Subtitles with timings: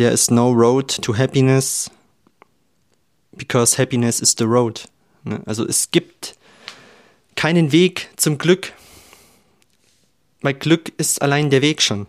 [0.00, 1.90] There is no road to happiness
[3.36, 4.80] because happiness is the road.
[5.24, 5.42] Ne?
[5.44, 6.38] Also es gibt
[7.36, 8.72] keinen Weg zum Glück,
[10.40, 12.06] weil Glück ist allein der Weg schon.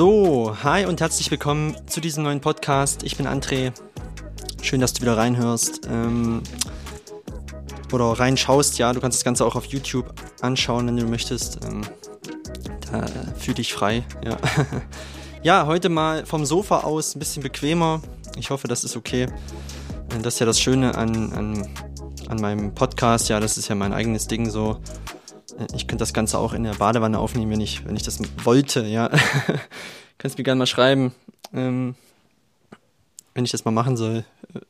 [0.00, 3.02] So, hi und herzlich willkommen zu diesem neuen Podcast.
[3.02, 3.70] Ich bin André.
[4.62, 5.82] Schön, dass du wieder reinhörst.
[5.90, 6.42] Ähm,
[7.92, 8.94] oder reinschaust, ja.
[8.94, 11.62] Du kannst das Ganze auch auf YouTube anschauen, wenn du möchtest.
[11.66, 11.82] Ähm,
[12.90, 13.04] da
[13.38, 14.38] fühl dich frei, ja.
[15.42, 18.00] ja, heute mal vom Sofa aus ein bisschen bequemer.
[18.38, 19.26] Ich hoffe, das ist okay.
[20.22, 21.68] Das ist ja das Schöne an, an,
[22.26, 23.28] an meinem Podcast.
[23.28, 24.80] Ja, das ist ja mein eigenes Ding so.
[25.74, 28.86] Ich könnte das Ganze auch in der Badewanne aufnehmen, wenn ich, wenn ich das wollte,
[28.86, 29.10] ja.
[30.18, 31.14] Kannst mir gerne mal schreiben,
[31.54, 31.94] ähm,
[33.34, 34.24] wenn ich das mal machen soll.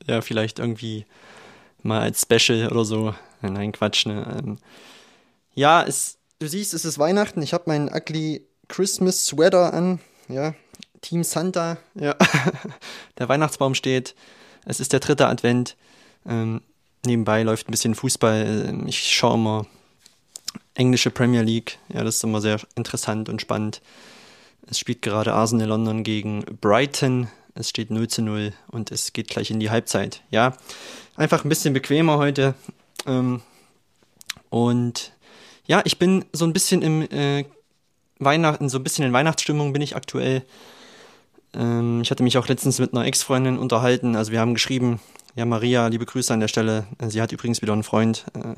[0.07, 1.05] Ja, vielleicht irgendwie
[1.83, 3.13] mal als Special oder so.
[3.41, 4.39] Nein, Quatsch, ne.
[4.39, 4.57] Ähm,
[5.53, 7.41] ja, es, du siehst, es ist Weihnachten.
[7.41, 9.99] Ich habe meinen ugly Christmas Sweater an.
[10.27, 10.53] Ja,
[11.01, 11.77] Team Santa.
[11.95, 12.15] Ja,
[13.17, 14.15] der Weihnachtsbaum steht.
[14.65, 15.75] Es ist der dritte Advent.
[16.25, 16.61] Ähm,
[17.05, 18.65] nebenbei läuft ein bisschen Fußball.
[18.69, 19.65] Ähm, ich schaue immer
[20.75, 21.77] englische Premier League.
[21.93, 23.81] Ja, das ist immer sehr interessant und spannend.
[24.67, 27.27] Es spielt gerade Arsenal London gegen Brighton.
[27.55, 30.21] Es steht 0 zu 0 und es geht gleich in die Halbzeit.
[30.29, 30.55] Ja,
[31.15, 32.55] einfach ein bisschen bequemer heute.
[33.05, 33.41] Ähm,
[34.49, 35.11] und
[35.65, 37.45] ja, ich bin so ein bisschen im äh,
[38.19, 40.43] Weihnachten, so ein bisschen in Weihnachtsstimmung bin ich aktuell.
[41.53, 44.15] Ähm, ich hatte mich auch letztens mit einer Ex-Freundin unterhalten.
[44.15, 45.01] Also wir haben geschrieben,
[45.35, 46.85] ja, Maria, liebe Grüße an der Stelle.
[47.07, 48.25] Sie hat übrigens wieder einen Freund.
[48.33, 48.55] Äh,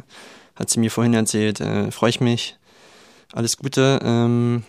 [0.56, 1.60] hat sie mir vorhin erzählt.
[1.60, 2.58] Äh, Freue ich mich.
[3.32, 4.00] Alles Gute.
[4.04, 4.64] Ähm,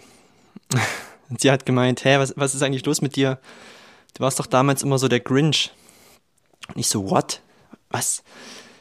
[1.38, 3.38] sie hat gemeint, hä, was, was ist eigentlich los mit dir?
[4.14, 5.72] Du warst doch damals immer so der Grinch.
[6.68, 7.40] Und ich so, what?
[7.90, 8.22] Was?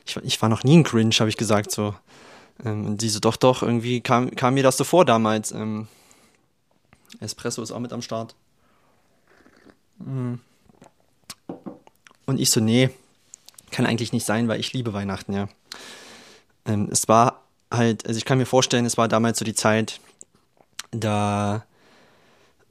[0.05, 1.95] Ich, ich war noch nie ein Grinch, habe ich gesagt so.
[2.63, 5.51] Ähm, und sie so, doch, doch, irgendwie kam, kam mir das so vor damals.
[5.51, 5.87] Ähm,
[7.19, 8.35] Espresso ist auch mit am Start.
[9.99, 10.35] Mm.
[12.25, 12.89] Und ich so, nee,
[13.71, 15.49] kann eigentlich nicht sein, weil ich liebe Weihnachten, ja
[16.65, 19.99] ähm, es war halt, also ich kann mir vorstellen, es war damals so die Zeit,
[20.91, 21.65] da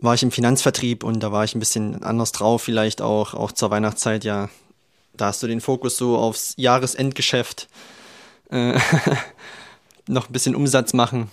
[0.01, 3.53] war ich im Finanzvertrieb und da war ich ein bisschen anders drauf, vielleicht auch, auch
[3.53, 4.49] zur Weihnachtszeit, ja.
[5.15, 7.69] Da hast du den Fokus so aufs Jahresendgeschäft,
[8.51, 8.79] äh,
[10.09, 11.31] noch ein bisschen Umsatz machen.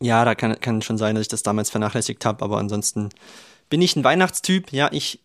[0.00, 3.10] Ja, da kann, kann schon sein, dass ich das damals vernachlässigt habe, aber ansonsten
[3.68, 4.72] bin ich ein Weihnachtstyp.
[4.72, 5.20] Ja, ich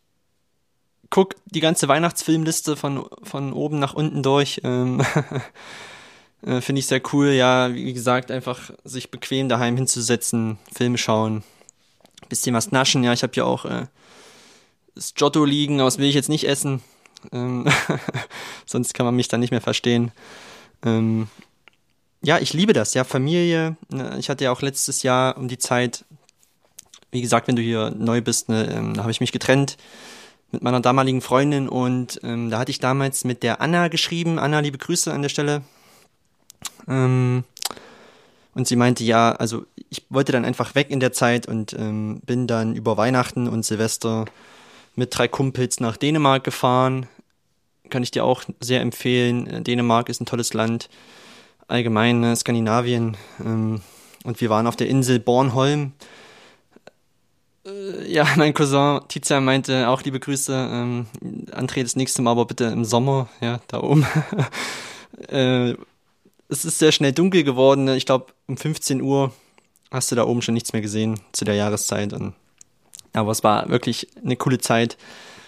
[1.10, 4.62] guck die ganze Weihnachtsfilmliste von, von oben nach unten durch.
[4.64, 5.04] Ähm
[6.46, 11.44] Äh, Finde ich sehr cool, ja, wie gesagt, einfach sich bequem daheim hinzusetzen, Filme schauen,
[12.30, 13.88] bisschen was naschen, ja, ich habe ja auch äh,
[14.96, 16.82] das Giotto liegen, aber das will ich jetzt nicht essen.
[17.32, 17.66] Ähm,
[18.66, 20.12] sonst kann man mich dann nicht mehr verstehen.
[20.86, 21.28] Ähm,
[22.22, 23.76] ja, ich liebe das, ja, Familie.
[23.90, 26.06] Ne, ich hatte ja auch letztes Jahr um die Zeit,
[27.12, 29.78] wie gesagt, wenn du hier neu bist, ne, ähm, da habe ich mich getrennt
[30.52, 34.38] mit meiner damaligen Freundin und ähm, da hatte ich damals mit der Anna geschrieben.
[34.38, 35.64] Anna, liebe Grüße an der Stelle.
[36.88, 37.44] Ähm,
[38.56, 42.22] und sie meinte, ja, also ich wollte dann einfach weg in der Zeit und ähm,
[42.26, 44.26] bin dann über Weihnachten und Silvester
[44.96, 47.08] mit drei Kumpels nach Dänemark gefahren.
[47.90, 49.64] Kann ich dir auch sehr empfehlen.
[49.64, 50.90] Dänemark ist ein tolles Land.
[51.68, 53.18] Allgemein ne, Skandinavien.
[53.44, 53.82] Ähm,
[54.24, 55.94] und wir waren auf der Insel Bornholm.
[57.66, 60.54] Äh, ja, mein Cousin Tizian meinte auch liebe Grüße.
[60.72, 61.08] Ähm,
[61.52, 64.06] André, das nächste Mal aber bitte im Sommer, ja, da oben.
[65.28, 65.76] äh,
[66.54, 67.88] es ist sehr schnell dunkel geworden.
[67.90, 69.34] Ich glaube, um 15 Uhr
[69.92, 72.14] hast du da oben schon nichts mehr gesehen zu der Jahreszeit.
[72.14, 72.34] Und,
[73.14, 74.98] aber es war wirklich eine coole Zeit.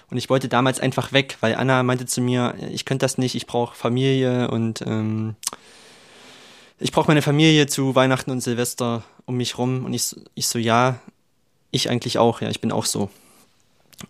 [0.09, 3.35] Und ich wollte damals einfach weg, weil Anna meinte zu mir, ich könnte das nicht,
[3.35, 5.35] ich brauche Familie und ähm,
[6.79, 9.85] ich brauche meine Familie zu Weihnachten und Silvester um mich rum.
[9.85, 10.99] Und ich, ich so, ja,
[11.71, 13.09] ich eigentlich auch, ja, ich bin auch so.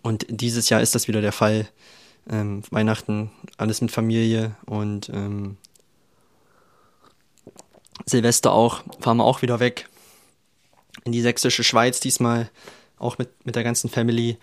[0.02, 1.68] Und dieses Jahr ist das wieder der Fall.
[2.28, 5.56] Ähm, Weihnachten, alles mit Familie und ähm,
[8.04, 9.88] Silvester auch, fahren wir auch wieder weg
[11.04, 12.50] in die sächsische Schweiz diesmal,
[12.98, 14.38] auch mit, mit der ganzen Family,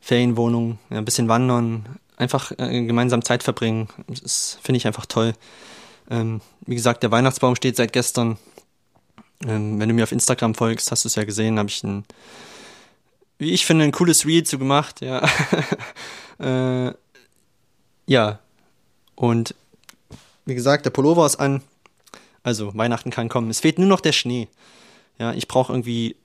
[0.00, 3.88] Ferienwohnung, ja, ein bisschen wandern, einfach äh, gemeinsam Zeit verbringen.
[4.06, 5.34] Das finde ich einfach toll.
[6.10, 8.38] Ähm, wie gesagt, der Weihnachtsbaum steht seit gestern.
[9.46, 12.04] Ähm, wenn du mir auf Instagram folgst, hast du es ja gesehen, habe ich ein
[13.38, 15.22] wie ich finde, ein cooles Reel zu gemacht, ja.
[16.88, 16.92] äh,
[18.06, 18.38] ja.
[19.14, 19.54] Und
[20.44, 21.62] wie gesagt, der Pullover ist an.
[22.42, 23.50] Also Weihnachten kann kommen.
[23.50, 24.48] Es fehlt nur noch der Schnee.
[25.18, 26.16] Ja, ich brauche irgendwie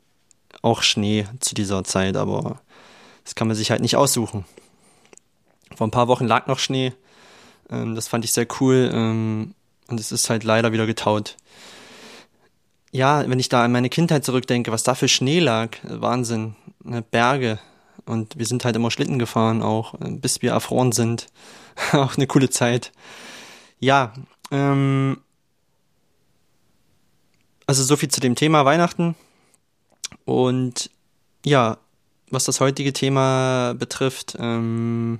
[0.61, 2.61] auch Schnee zu dieser Zeit, aber
[3.23, 4.45] das kann man sich halt nicht aussuchen.
[5.75, 6.93] Vor ein paar Wochen lag noch Schnee.
[7.69, 8.91] Ähm, das fand ich sehr cool.
[8.93, 9.55] Ähm,
[9.87, 11.35] und es ist halt leider wieder getaut.
[12.91, 16.55] Ja, wenn ich da an meine Kindheit zurückdenke, was da für Schnee lag, Wahnsinn.
[16.83, 17.59] Ne, Berge.
[18.05, 21.27] Und wir sind halt immer Schlitten gefahren, auch bis wir erfroren sind.
[21.93, 22.91] auch eine coole Zeit.
[23.79, 24.13] Ja,
[24.51, 25.17] ähm,
[27.65, 29.15] also so viel zu dem Thema Weihnachten.
[30.25, 30.89] Und
[31.45, 31.77] ja,
[32.29, 35.19] was das heutige Thema betrifft, ähm,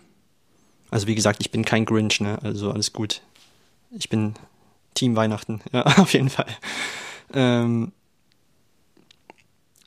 [0.89, 2.39] also wie gesagt, ich bin kein Grinch, ne?
[2.43, 3.21] Also alles gut.
[3.91, 4.33] Ich bin
[4.93, 6.47] Team Weihnachten, ja, auf jeden Fall.
[7.33, 7.91] Ähm,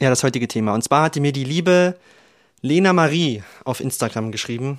[0.00, 0.75] ja, das heutige Thema.
[0.75, 1.99] Und zwar hatte mir die liebe
[2.61, 4.79] Lena Marie auf Instagram geschrieben.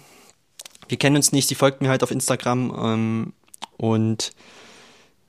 [0.88, 3.33] Wir kennen uns nicht, sie folgt mir halt auf Instagram ähm,
[3.77, 4.31] und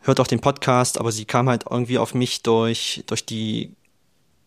[0.08, 3.74] hört auch den Podcast, aber sie kam halt irgendwie auf mich durch, durch die,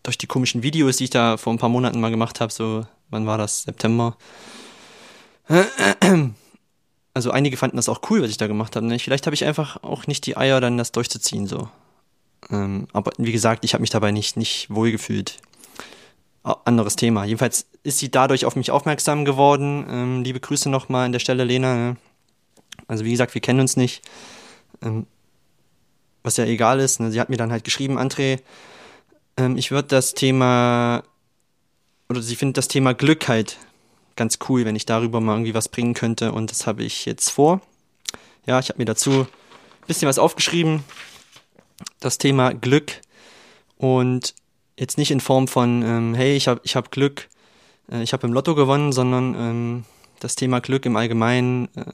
[0.02, 2.86] durch die komischen Videos, die ich da vor ein paar Monaten mal gemacht habe, so,
[3.08, 3.62] wann war das?
[3.62, 4.16] September.
[7.14, 8.86] Also einige fanden das auch cool, was ich da gemacht habe.
[8.86, 8.98] Ne?
[8.98, 11.68] Vielleicht habe ich einfach auch nicht die Eier, dann das durchzuziehen, so.
[12.50, 15.38] Ähm, aber wie gesagt, ich habe mich dabei nicht, nicht wohlgefühlt.
[16.42, 17.24] Anderes Thema.
[17.24, 19.86] Jedenfalls ist sie dadurch auf mich aufmerksam geworden.
[19.88, 21.74] Ähm, liebe Grüße nochmal an der Stelle, Lena.
[21.74, 21.96] Ne?
[22.88, 24.02] Also wie gesagt, wir kennen uns nicht.
[24.82, 25.06] Ähm,
[26.22, 27.00] was ja egal ist.
[27.00, 27.10] Ne?
[27.10, 28.40] Sie hat mir dann halt geschrieben, André,
[29.36, 31.02] ähm, ich würde das Thema,
[32.08, 33.58] oder sie findet das Thema Glück halt
[34.16, 36.32] ganz cool, wenn ich darüber mal irgendwie was bringen könnte.
[36.32, 37.60] Und das habe ich jetzt vor.
[38.46, 40.84] Ja, ich habe mir dazu ein bisschen was aufgeschrieben
[42.00, 43.00] das Thema Glück
[43.78, 44.34] und
[44.78, 47.28] jetzt nicht in Form von, ähm, hey, ich habe ich hab Glück,
[47.90, 49.84] äh, ich habe im Lotto gewonnen, sondern ähm,
[50.20, 51.84] das Thema Glück im Allgemeinen äh,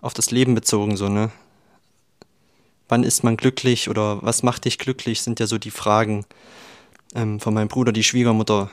[0.00, 1.30] auf das Leben bezogen, so, ne?
[2.90, 6.26] Wann ist man glücklich oder was macht dich glücklich, sind ja so die Fragen.
[7.14, 8.70] Ähm, von meinem Bruder, die Schwiegermutter,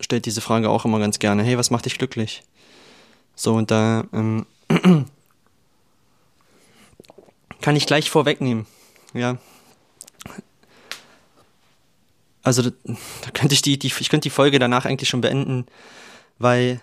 [0.00, 1.42] stellt diese Frage auch immer ganz gerne.
[1.42, 2.42] Hey, was macht dich glücklich?
[3.34, 4.46] So, und da ähm,
[7.60, 8.66] kann ich gleich vorwegnehmen
[9.14, 9.38] ja.
[12.42, 12.70] Also da,
[13.32, 15.66] könnte ich die, die, ich könnte die Folge danach eigentlich schon beenden,
[16.38, 16.82] weil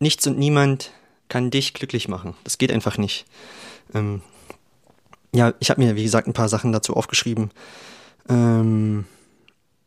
[0.00, 0.90] nichts und niemand
[1.28, 2.34] kann dich glücklich machen.
[2.42, 3.26] Das geht einfach nicht.
[3.94, 4.22] Ähm,
[5.38, 7.50] ja, ich habe mir, wie gesagt, ein paar Sachen dazu aufgeschrieben.
[8.28, 9.06] Ähm,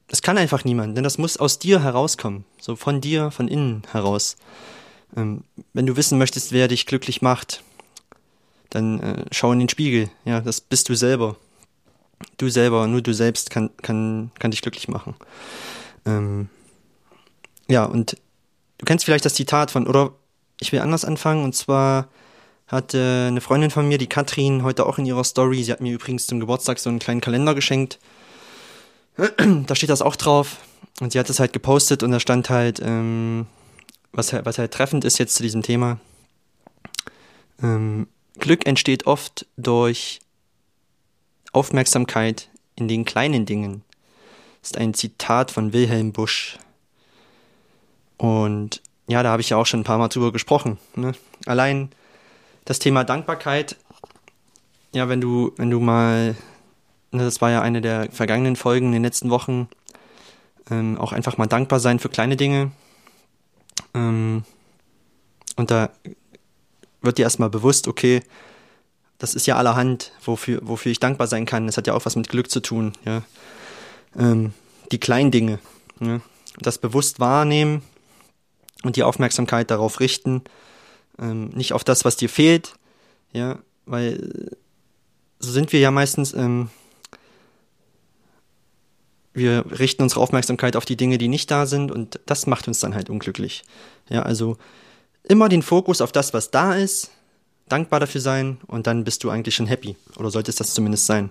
[0.07, 2.45] das kann einfach niemand, denn das muss aus dir herauskommen.
[2.59, 4.35] So von dir, von innen heraus.
[5.15, 5.43] Ähm,
[5.73, 7.63] wenn du wissen möchtest, wer dich glücklich macht,
[8.69, 10.09] dann äh, schau in den Spiegel.
[10.25, 11.35] Ja, das bist du selber
[12.37, 15.15] du selber, nur du selbst kann, kann, kann dich glücklich machen.
[16.05, 16.49] Ähm,
[17.69, 18.17] ja, und
[18.77, 20.13] du kennst vielleicht das Zitat von, oder
[20.59, 22.07] ich will anders anfangen, und zwar
[22.71, 25.81] hat äh, eine Freundin von mir, die Katrin, heute auch in ihrer Story, sie hat
[25.81, 27.99] mir übrigens zum Geburtstag so einen kleinen Kalender geschenkt.
[29.17, 30.57] da steht das auch drauf.
[31.01, 33.47] Und sie hat es halt gepostet und da stand halt, ähm,
[34.13, 35.99] was, was halt treffend ist jetzt zu diesem Thema.
[37.61, 38.07] Ähm,
[38.39, 40.19] Glück entsteht oft durch
[41.51, 43.83] Aufmerksamkeit in den kleinen Dingen
[44.61, 46.57] ist ein Zitat von Wilhelm Busch.
[48.17, 50.77] Und ja, da habe ich ja auch schon ein paar Mal drüber gesprochen.
[50.95, 51.13] Ne?
[51.45, 51.89] Allein
[52.65, 53.77] das Thema Dankbarkeit,
[54.93, 56.35] ja, wenn du, wenn du mal,
[57.11, 59.69] ne, das war ja eine der vergangenen Folgen in den letzten Wochen,
[60.69, 62.71] ähm, auch einfach mal dankbar sein für kleine Dinge.
[63.93, 64.43] Ähm,
[65.55, 65.89] und da
[67.01, 68.21] wird dir erstmal bewusst, okay,
[69.17, 71.67] das ist ja allerhand, wofür, wofür ich dankbar sein kann.
[71.67, 72.93] Das hat ja auch was mit Glück zu tun.
[73.05, 73.21] Ja.
[74.17, 74.53] Ähm,
[74.91, 75.59] die kleinen Dinge.
[75.99, 76.21] Ja.
[76.57, 77.83] Das bewusst wahrnehmen
[78.83, 80.43] und die Aufmerksamkeit darauf richten.
[81.21, 82.73] Ähm, nicht auf das, was dir fehlt.
[83.31, 84.51] Ja, weil
[85.39, 86.33] so sind wir ja meistens.
[86.33, 86.69] Ähm,
[89.33, 92.81] wir richten unsere Aufmerksamkeit auf die Dinge, die nicht da sind und das macht uns
[92.81, 93.63] dann halt unglücklich.
[94.09, 94.57] Ja, also
[95.23, 97.11] immer den Fokus auf das, was da ist
[97.71, 99.95] dankbar dafür sein und dann bist du eigentlich schon happy.
[100.17, 101.29] Oder solltest das zumindest sein.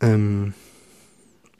[0.00, 0.54] Ähm,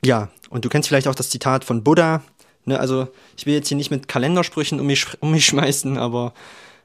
[0.05, 2.23] ja, und du kennst vielleicht auch das Zitat von Buddha.
[2.65, 6.33] Ne, also ich will jetzt hier nicht mit Kalendersprüchen um mich, um mich schmeißen, aber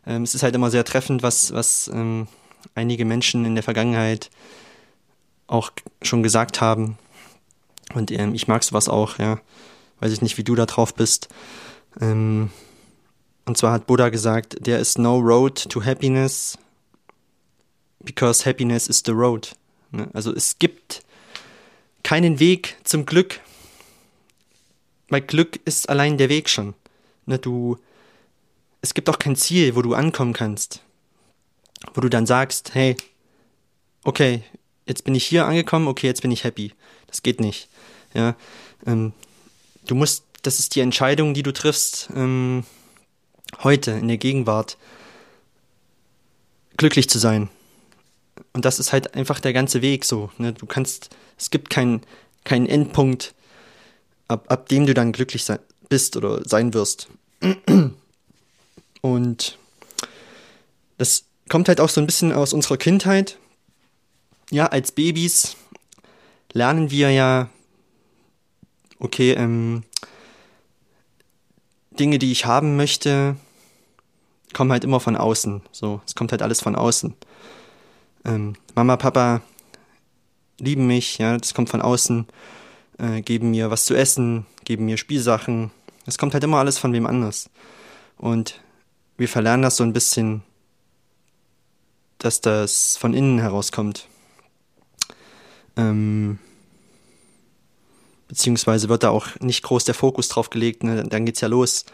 [0.09, 2.27] ähm, es ist halt immer sehr treffend, was, was ähm,
[2.75, 4.31] einige Menschen in der Vergangenheit
[5.47, 5.71] auch
[6.03, 6.99] schon gesagt haben.
[7.95, 9.39] Und ähm, ich mag sowas auch, ja.
[10.01, 11.29] Weiß ich nicht, wie du da drauf bist.
[12.01, 12.51] Ähm,
[13.45, 16.59] und zwar hat Buddha gesagt, there is no road to happiness,
[18.01, 19.55] because happiness is the road.
[19.91, 20.09] Ne?
[20.13, 21.03] Also es gibt
[22.03, 23.41] keinen Weg zum Glück,
[25.09, 26.75] weil Glück ist allein der Weg schon.
[27.27, 27.79] Ne, du,
[28.81, 30.83] es gibt auch kein Ziel, wo du ankommen kannst.
[31.95, 32.97] Wo du dann sagst, hey,
[34.05, 34.43] okay,
[34.87, 36.73] jetzt bin ich hier angekommen, okay, jetzt bin ich happy.
[37.07, 37.69] Das geht nicht.
[38.15, 38.37] Ja,
[38.87, 39.13] ähm,
[39.87, 42.65] du musst, das ist die Entscheidung, die du triffst ähm,
[43.63, 44.77] heute in der Gegenwart,
[46.77, 47.49] glücklich zu sein.
[48.53, 50.31] Und das ist halt einfach der ganze Weg so.
[50.39, 50.53] Ne?
[50.53, 52.03] Du kannst, es gibt keinen
[52.49, 53.35] keinen Endpunkt,
[54.27, 55.59] ab, ab dem du dann glücklich sein,
[55.89, 57.09] bist oder sein wirst.
[59.01, 59.59] Und
[60.97, 63.39] das kommt halt auch so ein bisschen aus unserer Kindheit.
[64.51, 65.57] Ja, als Babys
[66.53, 67.49] lernen wir ja,
[68.99, 69.85] okay, ähm,
[71.99, 73.37] Dinge, die ich haben möchte,
[74.53, 75.63] kommen halt immer von außen.
[75.73, 77.15] So, es kommt halt alles von außen.
[78.25, 79.43] Ähm, Mama, Papa
[80.59, 82.27] lieben mich, ja, das kommt von außen,
[82.99, 85.71] äh, geben mir was zu essen, geben mir Spielsachen.
[86.07, 87.51] Es kommt halt immer alles von wem anders.
[88.17, 88.61] Und
[89.19, 90.43] wir verlernen das so ein bisschen,
[92.19, 94.07] dass das von innen herauskommt.
[95.77, 96.39] Ähm,
[98.29, 100.85] beziehungsweise wird da auch nicht groß der Fokus drauf gelegt.
[100.85, 101.03] Ne?
[101.05, 101.85] Dann geht's ja los.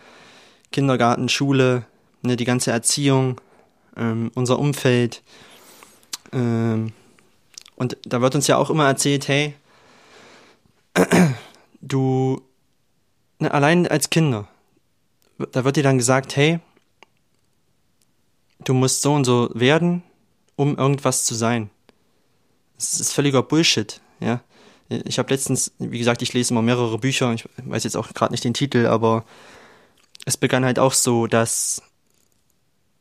[0.70, 1.86] Kindergarten, Schule,
[2.22, 3.40] ne, die ganze Erziehung,
[3.96, 5.22] ähm, unser Umfeld.
[6.32, 6.92] Ähm,
[7.76, 9.54] und da wird uns ja auch immer erzählt, hey,
[11.80, 12.42] du,
[13.38, 14.48] ne, allein als Kinder,
[15.52, 16.60] da wird dir dann gesagt, hey,
[18.64, 20.02] du musst so und so werden,
[20.56, 21.70] um irgendwas zu sein.
[22.76, 24.40] Das ist völliger Bullshit, ja.
[24.88, 28.32] Ich habe letztens, wie gesagt, ich lese immer mehrere Bücher, ich weiß jetzt auch gerade
[28.32, 29.24] nicht den Titel, aber
[30.26, 31.82] es begann halt auch so, dass,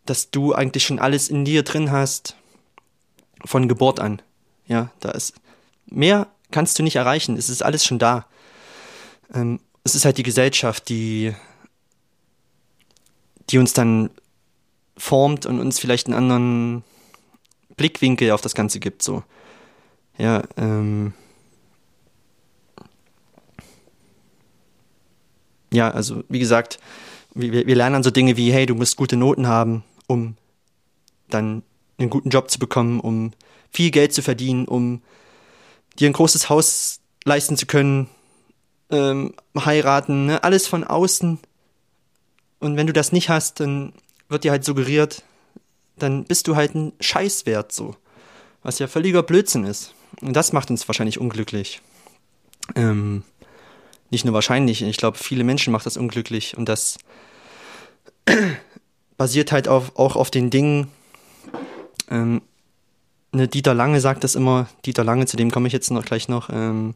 [0.06, 2.38] dass du eigentlich schon alles in dir drin hast,
[3.46, 4.22] von Geburt an.
[4.66, 5.34] Ja, da ist
[5.86, 7.36] mehr kannst du nicht erreichen.
[7.36, 8.26] Es ist alles schon da.
[9.34, 11.34] Ähm, es ist halt die Gesellschaft, die,
[13.50, 14.10] die uns dann
[14.98, 16.84] formt und uns vielleicht einen anderen
[17.78, 19.02] Blickwinkel auf das Ganze gibt.
[19.02, 19.24] So,
[20.18, 20.44] ja.
[20.58, 21.14] Ähm,
[25.72, 26.80] ja, also wie gesagt,
[27.34, 30.36] wir, wir lernen dann so Dinge wie, hey, du musst gute Noten haben, um
[31.30, 31.64] dann
[31.98, 33.32] einen guten Job zu bekommen, um
[33.72, 35.02] viel Geld zu verdienen, um
[36.00, 38.08] dir ein großes Haus leisten zu können,
[38.92, 40.44] ähm, heiraten, ne?
[40.44, 41.40] alles von außen.
[42.60, 43.94] Und wenn du das nicht hast, dann
[44.30, 45.24] wird dir halt suggeriert,
[45.98, 47.96] dann bist du halt ein Scheißwert so.
[48.62, 49.94] Was ja völliger Blödsinn ist.
[50.22, 51.82] Und das macht uns wahrscheinlich unglücklich.
[52.76, 53.24] Ähm,
[54.10, 56.98] nicht nur wahrscheinlich, ich glaube, viele Menschen macht das unglücklich und das
[59.18, 60.88] basiert halt auf, auch auf den Dingen,
[62.10, 62.42] ähm,
[63.32, 66.30] ne, Dieter Lange sagt das immer, Dieter Lange, zu dem komme ich jetzt noch gleich
[66.30, 66.50] noch.
[66.52, 66.96] Ähm,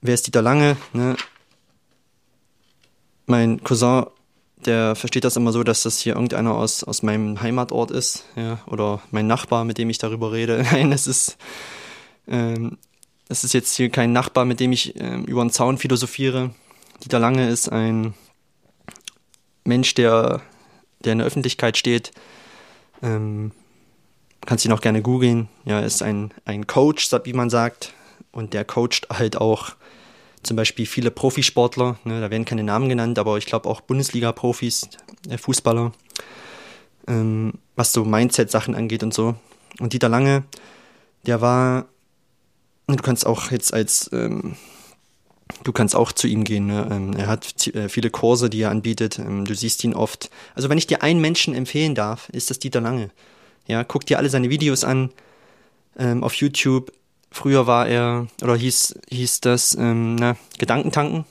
[0.00, 0.76] wer ist Dieter Lange?
[0.92, 1.16] Ne?
[3.26, 4.06] Mein Cousin,
[4.66, 8.60] der versteht das immer so, dass das hier irgendeiner aus, aus meinem Heimatort ist, ja,
[8.66, 10.64] oder mein Nachbar, mit dem ich darüber rede.
[10.72, 11.36] Nein, es ist,
[12.26, 12.78] ähm,
[13.28, 16.50] ist jetzt hier kein Nachbar, mit dem ich ähm, über den Zaun philosophiere.
[17.04, 18.14] Dieter Lange ist ein
[19.64, 20.40] Mensch, der,
[21.04, 22.10] der in der Öffentlichkeit steht,
[23.02, 23.52] ähm,
[24.46, 25.48] kannst ihn auch gerne googeln.
[25.64, 27.92] Ja, ist ein, ein Coach, wie man sagt.
[28.32, 29.70] Und der coacht halt auch
[30.42, 31.98] zum Beispiel viele Profisportler.
[32.04, 34.88] Ne, da werden keine Namen genannt, aber ich glaube auch Bundesliga-Profis,
[35.28, 35.92] äh, Fußballer.
[37.06, 39.34] Ähm, was so Mindset-Sachen angeht und so.
[39.80, 40.44] Und Dieter Lange,
[41.26, 41.86] der war,
[42.86, 44.56] du kannst auch jetzt als, ähm,
[45.64, 46.66] du kannst auch zu ihm gehen.
[46.66, 46.88] Ne?
[46.90, 49.18] Ähm, er hat äh, viele Kurse, die er anbietet.
[49.18, 50.30] Ähm, du siehst ihn oft.
[50.54, 53.10] Also wenn ich dir einen Menschen empfehlen darf, ist das Dieter Lange.
[53.66, 55.10] Ja, guck dir alle seine Videos an
[55.98, 56.92] ähm, auf YouTube.
[57.30, 61.24] Früher war er, oder hieß, hieß das, ähm, na, Gedankentanken.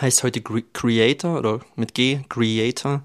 [0.00, 3.02] Heißt heute Creator oder mit G, Creator.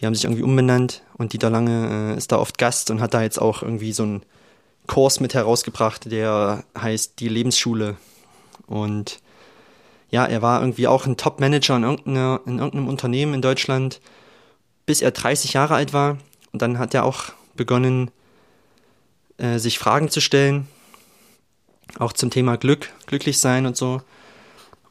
[0.00, 3.14] Die haben sich irgendwie umbenannt und Dieter Lange äh, ist da oft Gast und hat
[3.14, 4.22] da jetzt auch irgendwie so einen
[4.86, 7.96] Kurs mit herausgebracht, der heißt die Lebensschule.
[8.66, 9.20] Und
[10.10, 14.00] ja, er war irgendwie auch ein Top-Manager in, in irgendeinem Unternehmen in Deutschland,
[14.86, 16.18] bis er 30 Jahre alt war.
[16.52, 18.10] Und dann hat er auch begonnen,
[19.36, 20.66] äh, sich Fragen zu stellen,
[21.98, 24.02] auch zum Thema Glück, glücklich sein und so.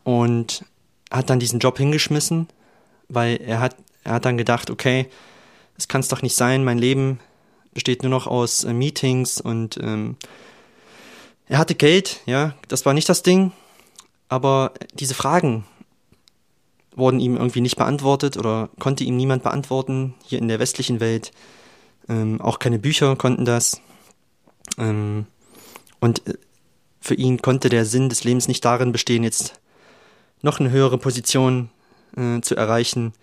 [0.04, 0.66] Und
[1.12, 2.48] hat dann diesen Job hingeschmissen,
[3.08, 5.10] weil er hat, er hat dann gedacht, okay,
[5.78, 7.20] es kann es doch nicht sein, mein Leben
[7.74, 10.18] besteht nur noch aus äh, Meetings und ähm,
[11.48, 13.52] er hatte Geld, ja, das war nicht das Ding,
[14.28, 15.66] aber diese Fragen
[16.96, 21.32] wurden ihm irgendwie nicht beantwortet oder konnte ihm niemand beantworten hier in der westlichen Welt.
[22.08, 23.82] Ähm, auch keine Bücher konnten das.
[24.78, 25.26] Ähm,
[26.00, 26.34] und äh,
[27.02, 29.60] für ihn konnte der Sinn des Lebens nicht darin bestehen, jetzt
[30.42, 31.70] noch eine höhere Position
[32.16, 33.14] äh, zu erreichen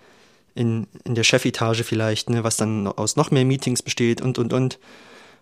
[0.55, 4.53] in, in der Chefetage vielleicht, ne, was dann aus noch mehr Meetings besteht und, und,
[4.53, 4.79] und.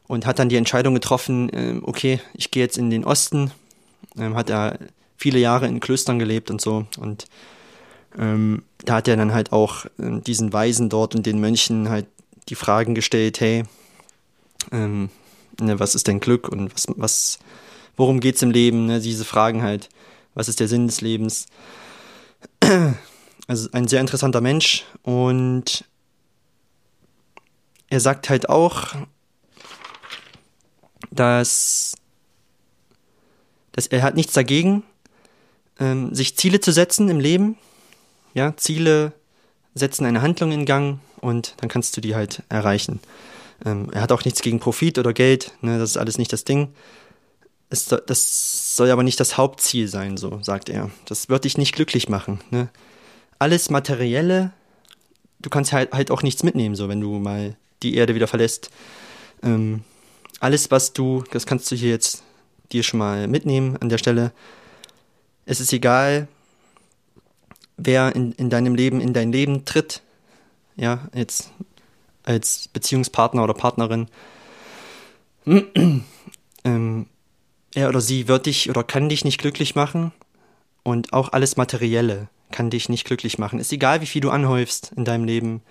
[0.07, 3.53] Und hat dann die Entscheidung getroffen, äh, okay, ich gehe jetzt in den Osten.
[4.19, 4.79] Ähm, hat er
[5.17, 6.85] viele Jahre in Klöstern gelebt und so.
[6.99, 7.27] Und
[8.19, 12.07] ähm, da hat er dann halt auch äh, diesen Weisen dort und den Mönchen halt
[12.49, 13.65] die Fragen gestellt, hey,
[14.73, 15.09] ähm,
[15.61, 17.39] ne, was ist denn Glück und was, was,
[17.97, 19.89] worum geht's im Leben, ne, diese Fragen halt,
[20.35, 21.47] was ist der Sinn des Lebens.
[23.47, 25.85] Also ein sehr interessanter Mensch und
[27.91, 28.95] er sagt halt auch,
[31.11, 31.95] dass,
[33.73, 34.83] dass er hat nichts dagegen,
[35.79, 37.59] ähm, sich Ziele zu setzen im Leben.
[38.33, 39.13] Ja, Ziele
[39.75, 43.01] setzen eine Handlung in Gang und dann kannst du die halt erreichen.
[43.65, 46.45] Ähm, er hat auch nichts gegen Profit oder Geld, ne, das ist alles nicht das
[46.45, 46.75] Ding.
[47.75, 50.93] Es, das soll aber nicht das Hauptziel sein, so sagt er.
[51.07, 52.41] Das wird dich nicht glücklich machen.
[52.53, 52.69] Ne?
[53.41, 54.53] Alles Materielle,
[55.41, 58.71] du kannst halt, halt auch nichts mitnehmen, so wenn du mal die Erde wieder verlässt.
[59.43, 59.83] Ähm,
[60.39, 62.23] alles, was du, das kannst du hier jetzt
[62.71, 64.31] dir schon mal mitnehmen an der Stelle.
[65.45, 66.29] Es ist egal,
[67.77, 70.03] wer in, in deinem Leben in dein Leben tritt.
[70.77, 71.51] Ja, jetzt
[72.23, 74.07] als Beziehungspartner oder Partnerin.
[76.65, 77.07] ähm,
[77.75, 80.13] er oder sie wird dich oder kann dich nicht glücklich machen.
[80.83, 83.59] Und auch alles Materielle kann dich nicht glücklich machen.
[83.59, 85.63] Ist egal, wie viel du anhäufst in deinem Leben.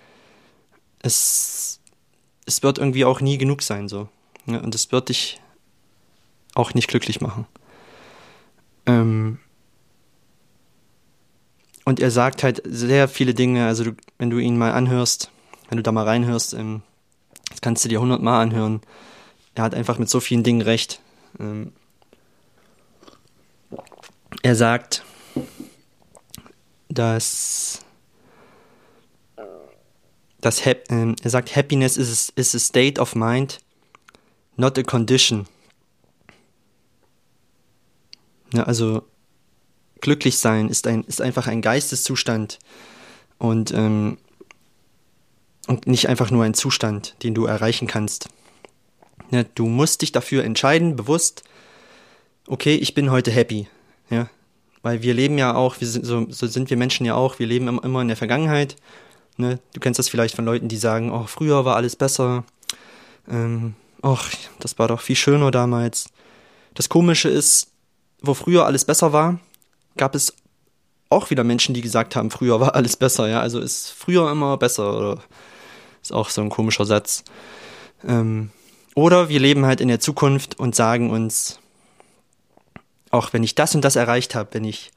[1.00, 1.80] Es,
[2.46, 4.08] es wird irgendwie auch nie genug sein, so.
[4.46, 5.40] Ja, und es wird dich
[6.54, 7.46] auch nicht glücklich machen.
[8.86, 9.38] Ähm,
[11.84, 15.30] und er sagt halt sehr viele Dinge, also du, wenn du ihn mal anhörst,
[15.68, 16.82] wenn du da mal reinhörst, ähm,
[17.50, 18.80] das kannst du dir hundertmal anhören.
[19.54, 21.00] Er hat einfach mit so vielen Dingen recht.
[21.38, 21.72] Ähm,
[24.42, 25.04] er sagt,
[26.88, 27.80] dass,
[30.40, 33.60] dass äh, er sagt, Happiness is, is a state of mind,
[34.56, 35.46] not a condition.
[38.52, 39.02] Ja, also
[40.00, 42.58] glücklich sein ist, ein, ist einfach ein Geisteszustand
[43.38, 44.18] und, ähm,
[45.66, 48.28] und nicht einfach nur ein Zustand, den du erreichen kannst.
[49.30, 51.42] Ja, du musst dich dafür entscheiden, bewusst,
[52.46, 53.66] okay, ich bin heute happy.
[54.10, 54.28] Ja,
[54.82, 57.78] weil wir leben ja auch, sind, so, so sind wir Menschen ja auch, wir leben
[57.78, 58.76] immer in der Vergangenheit.
[59.36, 59.58] Ne?
[59.72, 62.44] Du kennst das vielleicht von Leuten, die sagen, oh, früher war alles besser.
[63.28, 63.74] Ähm,
[64.60, 66.10] das war doch viel schöner damals.
[66.74, 67.68] Das Komische ist,
[68.20, 69.40] wo früher alles besser war,
[69.96, 70.34] gab es
[71.08, 73.40] auch wieder Menschen, die gesagt haben, früher war alles besser, ja.
[73.40, 75.22] Also ist früher immer besser, oder
[76.02, 77.24] ist auch so ein komischer Satz.
[78.06, 78.50] Ähm,
[78.94, 81.60] oder wir leben halt in der Zukunft und sagen uns,
[83.14, 84.90] auch wenn ich das und das erreicht habe, wenn ich,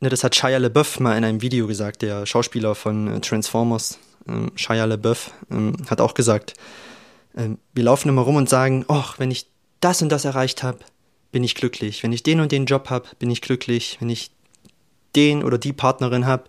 [0.00, 3.98] ne, das hat Shia LaBeouf mal in einem Video gesagt, der Schauspieler von äh, Transformers,
[4.28, 6.54] ähm, Shia LaBeouf, ähm, hat auch gesagt,
[7.36, 9.46] ähm, wir laufen immer rum und sagen, ach, wenn ich
[9.80, 10.78] das und das erreicht habe,
[11.32, 12.02] bin ich glücklich.
[12.02, 13.96] Wenn ich den und den Job habe, bin ich glücklich.
[14.00, 14.30] Wenn ich
[15.16, 16.44] den oder die Partnerin habe,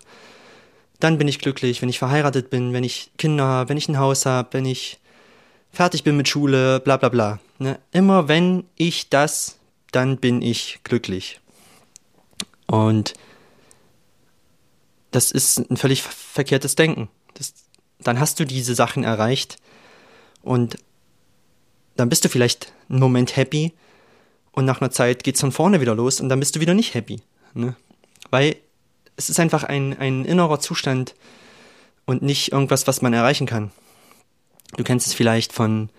[1.00, 1.82] dann bin ich glücklich.
[1.82, 5.00] Wenn ich verheiratet bin, wenn ich Kinder habe, wenn ich ein Haus habe, wenn ich
[5.72, 7.40] fertig bin mit Schule, bla bla bla.
[7.58, 7.80] Ne?
[7.92, 9.58] Immer wenn ich das,
[9.96, 11.40] dann bin ich glücklich.
[12.68, 13.14] Und
[15.12, 17.10] das ist ein völlig verkehrtes Denken.
[17.36, 17.54] Das,
[18.00, 19.58] dann hast du diese Sachen erreicht
[20.42, 20.78] und
[21.96, 23.74] dann bist du vielleicht einen Moment happy,
[24.56, 26.74] und nach einer Zeit geht es von vorne wieder los und dann bist du wieder
[26.74, 27.22] nicht happy.
[27.54, 27.76] Ne?
[28.32, 28.56] Weil
[29.18, 31.14] es ist einfach ein, ein innerer Zustand
[32.06, 33.72] und nicht irgendwas, was man erreichen kann.
[34.78, 35.90] Du kennst es vielleicht von,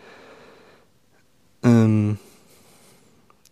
[1.62, 2.18] ähm,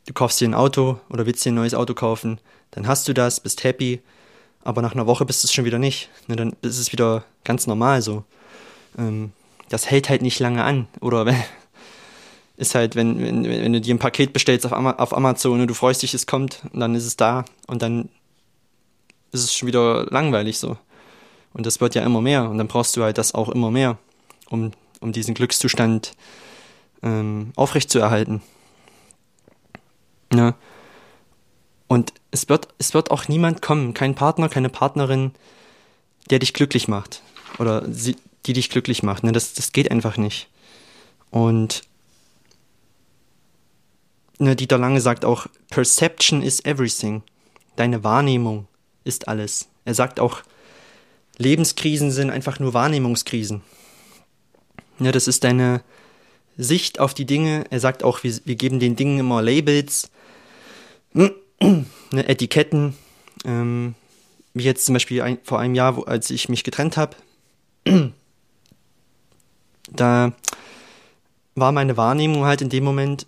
[0.07, 2.39] du kaufst dir ein Auto oder willst dir ein neues Auto kaufen,
[2.71, 4.01] dann hast du das, bist happy,
[4.65, 6.09] aber nach einer Woche bist du es schon wieder nicht.
[6.27, 6.37] Ne?
[6.37, 8.25] Dann ist es wieder ganz normal so.
[8.99, 9.33] Ähm,
[9.69, 10.89] das hält halt nicht lange an.
[11.01, 11.37] Oder wenn,
[12.57, 15.75] ist halt, wenn, wenn, wenn du dir ein Paket bestellst auf, auf Amazon und du
[15.75, 18.09] freust dich, es kommt und dann ist es da und dann
[19.33, 20.77] ist es schon wieder langweilig so.
[21.53, 23.99] Und das wird ja immer mehr und dann brauchst du halt das auch immer mehr,
[24.49, 26.13] um, um diesen Glückszustand
[27.03, 28.43] ähm, aufrechtzuerhalten.
[30.35, 30.55] Ja.
[31.87, 35.33] Und es wird, es wird auch niemand kommen, kein Partner, keine Partnerin,
[36.31, 37.23] der dich glücklich macht.
[37.59, 38.17] Oder sie,
[38.47, 39.23] die dich glücklich macht.
[39.23, 39.33] Ne?
[39.33, 40.49] Das, das geht einfach nicht.
[41.31, 41.83] Und
[44.39, 47.23] ne, Dieter Lange sagt auch, Perception is everything.
[47.77, 48.67] Deine Wahrnehmung
[49.05, 49.69] ist alles.
[49.85, 50.43] Er sagt auch,
[51.37, 53.63] Lebenskrisen sind einfach nur Wahrnehmungskrisen.
[55.01, 55.83] Ja, das ist deine
[56.57, 57.65] Sicht auf die Dinge.
[57.71, 60.13] Er sagt auch, wir, wir geben den Dingen immer Labels, ne,
[62.13, 62.95] Etiketten.
[63.45, 63.95] Ähm,
[64.55, 67.17] wie jetzt zum Beispiel ein, vor einem Jahr, wo, als ich mich getrennt habe,
[69.91, 70.33] da
[71.55, 73.27] war meine Wahrnehmung halt in dem Moment,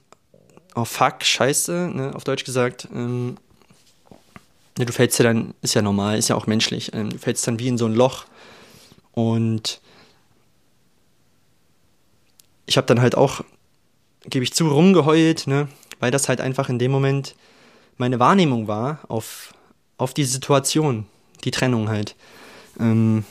[0.74, 3.36] oh fuck, scheiße, ne, auf Deutsch gesagt, ähm,
[4.78, 7.46] ne, du fällst ja dann, ist ja normal, ist ja auch menschlich, ähm, du fällst
[7.46, 8.24] dann wie in so ein Loch
[9.12, 9.80] und
[12.66, 13.42] ich habe dann halt auch,
[14.24, 15.68] gebe ich zu, rumgeheult, ne,
[16.00, 17.34] weil das halt einfach in dem Moment
[17.98, 19.54] meine Wahrnehmung war auf,
[19.96, 21.06] auf die Situation,
[21.44, 22.14] die Trennung halt.
[22.78, 23.24] Ähm,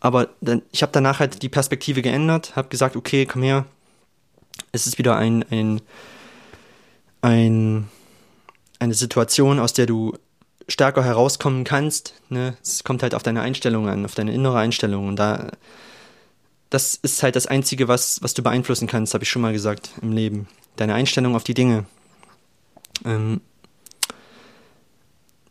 [0.00, 3.64] aber dann, ich habe danach halt die Perspektive geändert, habe gesagt, okay, komm her,
[4.70, 5.80] es ist wieder ein, ein,
[7.22, 7.88] ein,
[8.78, 10.16] eine Situation, aus der du
[10.68, 12.14] stärker herauskommen kannst.
[12.28, 12.56] Ne?
[12.62, 15.08] Es kommt halt auf deine Einstellung an, auf deine innere Einstellung.
[15.08, 15.50] Und da,
[16.70, 19.90] das ist halt das Einzige, was, was du beeinflussen kannst, habe ich schon mal gesagt,
[20.02, 20.48] im Leben.
[20.76, 21.86] Deine Einstellung auf die Dinge.
[23.04, 23.40] Ähm,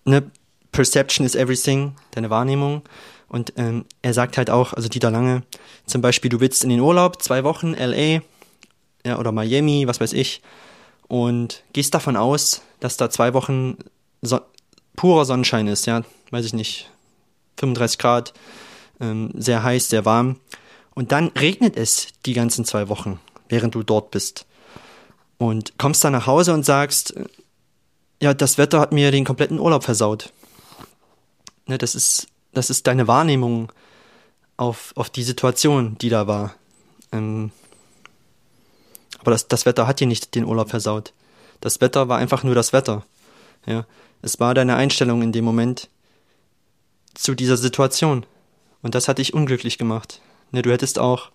[0.06, 0.32] ne?
[0.71, 2.82] Perception is everything, deine Wahrnehmung.
[3.29, 5.43] Und ähm, er sagt halt auch, also Dieter Lange,
[5.86, 8.21] zum Beispiel, du willst in den Urlaub, zwei Wochen, LA,
[9.06, 10.41] ja, oder Miami, was weiß ich,
[11.08, 13.77] und gehst davon aus, dass da zwei Wochen
[14.21, 14.39] so
[14.95, 16.91] purer Sonnenschein ist, ja, weiß ich nicht,
[17.58, 18.34] 35 Grad,
[18.99, 20.39] ähm, sehr heiß, sehr warm.
[20.93, 24.45] Und dann regnet es die ganzen zwei Wochen, während du dort bist.
[25.38, 27.15] Und kommst dann nach Hause und sagst,
[28.22, 30.32] ja, das Wetter hat mir den kompletten Urlaub versaut.
[31.65, 33.72] Ne, das ist, das ist deine Wahrnehmung
[34.58, 36.56] auf, auf die Situation, die da war.
[37.12, 37.52] Ähm,
[39.19, 41.13] aber das, das Wetter hat dir nicht den Urlaub versaut.
[41.62, 43.06] Das Wetter war einfach nur das Wetter.
[43.65, 43.86] Ja.
[44.22, 45.89] Es war deine Einstellung in dem Moment
[47.13, 48.26] zu dieser Situation.
[48.82, 50.22] Und das hat dich unglücklich gemacht.
[50.52, 51.32] Ne, du hättest auch,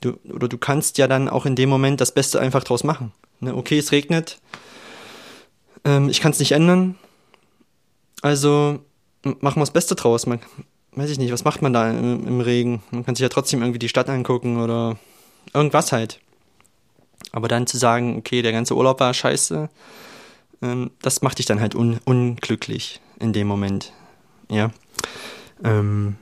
[0.00, 3.12] du, oder du kannst ja dann auch in dem Moment das Beste einfach draus machen.
[3.40, 4.40] Ne, okay, es regnet.
[5.84, 6.96] Ähm, ich kann es nicht ändern.
[8.22, 8.80] Also
[9.22, 10.26] machen wir das Beste draus.
[10.26, 10.40] Man,
[10.92, 12.82] weiß ich nicht, was macht man da im, im Regen?
[12.90, 14.98] Man kann sich ja trotzdem irgendwie die Stadt angucken oder
[15.54, 16.20] irgendwas halt.
[17.32, 19.68] Aber dann zu sagen, okay, der ganze Urlaub war scheiße,
[20.62, 23.92] ähm, das macht dich dann halt un unglücklich in dem Moment.
[24.50, 24.70] Ja.
[25.62, 26.16] Ähm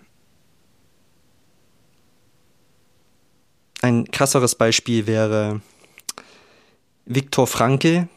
[3.82, 5.60] ein krasseres Beispiel wäre
[7.04, 8.08] Viktor Frankl.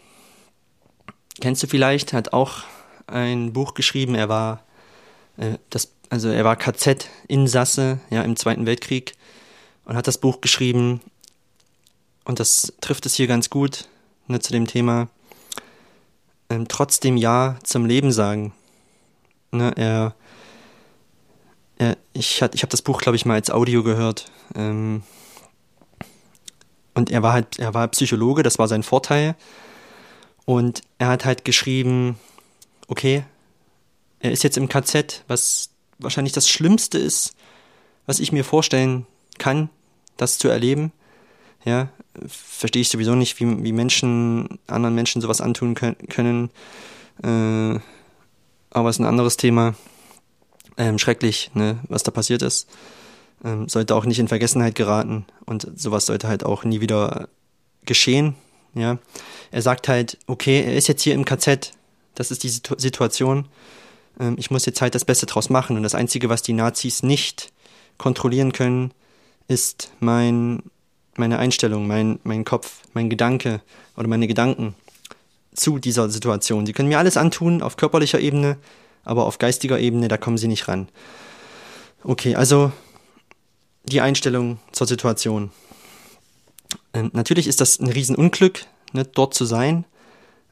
[1.42, 2.14] Kennst du vielleicht?
[2.14, 2.64] Hat auch
[3.08, 4.16] ein Buch geschrieben.
[4.16, 4.64] Er war
[5.38, 9.14] äh, das, also er war KZ-Insasse ja im Zweiten Weltkrieg
[9.86, 11.02] und hat das Buch geschrieben
[12.26, 13.88] und das trifft es hier ganz gut
[14.28, 15.08] ne, zu dem Thema,
[16.50, 18.54] ähm, trotzdem Ja zum Leben sagen.
[19.52, 20.16] Ne, er,
[21.78, 24.32] er, ich hat, ich habe das Buch, glaube ich, mal als Audio gehört.
[24.56, 25.02] Ähm,
[26.94, 29.36] und er war halt, er war Psychologe, das war sein Vorteil.
[30.46, 32.18] Und er hat halt geschrieben,
[32.88, 33.24] okay,
[34.20, 37.36] er ist jetzt im KZ, was wahrscheinlich das Schlimmste ist,
[38.06, 39.06] was ich mir vorstellen
[39.38, 39.70] kann,
[40.18, 40.92] das zu erleben.
[41.66, 41.90] Ja,
[42.28, 46.50] verstehe ich sowieso nicht, wie, wie Menschen, anderen Menschen sowas antun können.
[47.22, 47.80] Äh,
[48.72, 49.76] aber es ist ein anderes Thema.
[50.78, 52.70] Ähm, schrecklich, ne, was da passiert ist.
[53.44, 57.30] Ähm, sollte auch nicht in Vergessenheit geraten und sowas sollte halt auch nie wieder
[57.86, 58.36] geschehen.
[58.76, 59.00] Ja,
[59.52, 61.72] er sagt halt, okay, er ist jetzt hier im KZ,
[62.14, 63.48] das ist die Situ Situation.
[64.20, 67.02] Ähm, ich muss jetzt halt das Beste draus machen und das Einzige, was die Nazis
[67.02, 67.52] nicht
[67.98, 68.94] kontrollieren können,
[69.48, 70.62] ist mein
[71.20, 73.62] meine Einstellung, mein, mein Kopf, mein Gedanke
[73.96, 74.74] oder meine Gedanken
[75.54, 76.66] zu dieser Situation.
[76.66, 78.58] Sie können mir alles antun auf körperlicher Ebene,
[79.04, 80.88] aber auf geistiger Ebene, da kommen sie nicht ran.
[82.04, 82.72] Okay, also
[83.84, 85.52] die Einstellung zur Situation.
[86.94, 89.86] Ähm, natürlich ist das ein Riesenunglück, ne, dort zu sein,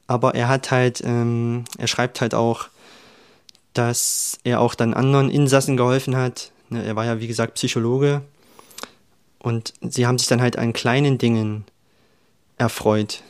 [0.06, 2.68] aber er hat halt, ähm, er schreibt halt auch,
[3.74, 6.50] dass er auch dann anderen Insassen geholfen hat.
[6.70, 8.22] Ne, er war ja, wie gesagt, Psychologe
[9.38, 11.64] und sie haben sich dann halt an kleinen Dingen
[12.56, 13.22] erfreut.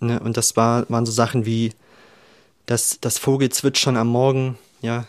[0.00, 0.18] Ne?
[0.20, 1.72] Und das war, waren so Sachen wie
[2.66, 5.06] das, das Vogelzwitschern am Morgen, ja,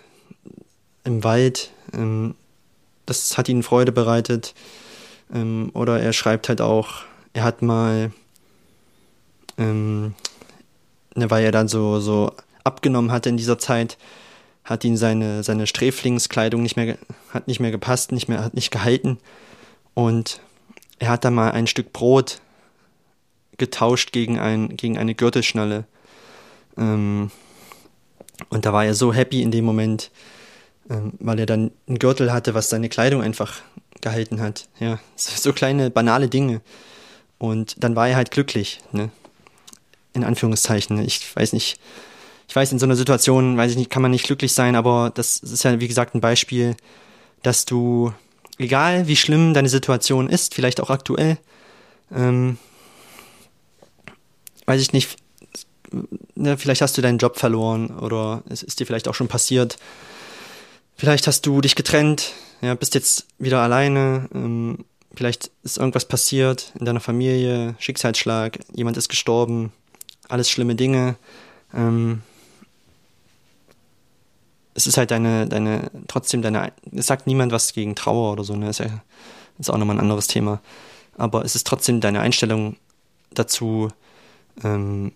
[1.03, 1.71] im Wald.
[1.93, 2.35] Ähm,
[3.05, 4.53] das hat ihnen Freude bereitet.
[5.33, 8.11] Ähm, oder er schreibt halt auch, er hat mal,
[9.57, 10.13] ähm,
[11.15, 12.31] ne, weil er dann so, so
[12.63, 13.97] abgenommen hatte in dieser Zeit,
[14.63, 16.97] hat ihn seine, seine Sträflingskleidung nicht mehr,
[17.29, 19.17] hat nicht mehr gepasst, nicht mehr, hat nicht gehalten.
[19.93, 20.39] Und
[20.99, 22.39] er hat da mal ein Stück Brot
[23.57, 25.85] getauscht gegen, ein, gegen eine Gürtelschnalle.
[26.77, 27.29] Ähm,
[28.49, 30.11] und da war er so happy in dem Moment,
[30.89, 33.61] ähm, weil er dann einen Gürtel hatte, was seine Kleidung einfach
[34.01, 34.67] gehalten hat.
[34.79, 36.61] Ja, so, so kleine, banale Dinge.
[37.37, 39.09] Und dann war er halt glücklich, ne?
[40.13, 40.99] In Anführungszeichen.
[40.99, 41.79] Ich weiß nicht,
[42.47, 45.11] ich weiß, in so einer Situation, weiß ich nicht, kann man nicht glücklich sein, aber
[45.13, 46.75] das ist ja, wie gesagt, ein Beispiel,
[47.41, 48.13] dass du,
[48.59, 51.37] egal wie schlimm deine Situation ist, vielleicht auch aktuell,
[52.13, 52.57] ähm,
[54.65, 55.17] weiß ich nicht,
[56.35, 59.77] ne, vielleicht hast du deinen Job verloren oder es ist dir vielleicht auch schon passiert.
[60.95, 66.71] Vielleicht hast du dich getrennt, ja, bist jetzt wieder alleine, ähm, vielleicht ist irgendwas passiert
[66.79, 69.71] in deiner Familie, Schicksalsschlag, jemand ist gestorben,
[70.29, 71.15] alles schlimme Dinge.
[71.73, 72.21] Ähm,
[74.75, 78.55] es ist halt deine, deine, trotzdem deine, es sagt niemand was gegen Trauer oder so,
[78.55, 78.69] ne?
[78.69, 79.03] Ist ja,
[79.59, 80.61] ist auch nochmal ein anderes Thema.
[81.15, 82.77] Aber es ist trotzdem deine Einstellung
[83.31, 83.89] dazu,
[84.63, 85.11] ähm,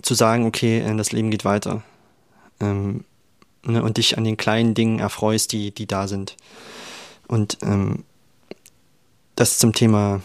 [0.00, 1.82] zu sagen, okay, äh, das Leben geht weiter.
[2.60, 3.04] Ähm,
[3.64, 6.36] ne, und dich an den kleinen Dingen erfreust, die, die da sind.
[7.26, 8.04] Und ähm,
[9.36, 10.22] das zum Thema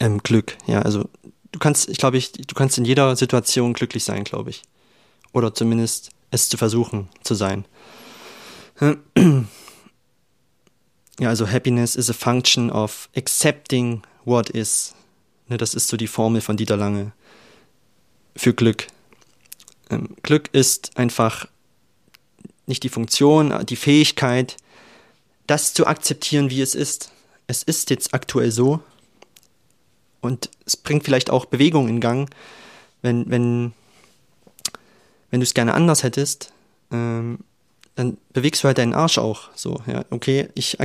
[0.00, 0.56] ähm, Glück.
[0.66, 1.08] Ja, also
[1.52, 4.62] du kannst, ich glaube, ich, du kannst in jeder Situation glücklich sein, glaube ich.
[5.32, 7.64] Oder zumindest es zu versuchen zu sein.
[11.20, 14.94] Ja, also Happiness is a function of accepting what is.
[15.46, 17.12] Ne, das ist so die Formel von Dieter Lange
[18.34, 18.86] für Glück.
[19.90, 21.46] Ähm, Glück ist einfach
[22.66, 24.56] nicht die Funktion, die Fähigkeit,
[25.46, 27.10] das zu akzeptieren, wie es ist.
[27.46, 28.80] Es ist jetzt aktuell so
[30.20, 32.30] und es bringt vielleicht auch Bewegung in Gang,
[33.02, 33.72] wenn, wenn,
[35.30, 36.52] wenn du es gerne anders hättest,
[36.92, 37.40] ähm,
[37.96, 39.82] dann bewegst du halt deinen Arsch auch so.
[39.86, 40.78] Ja, okay, ich,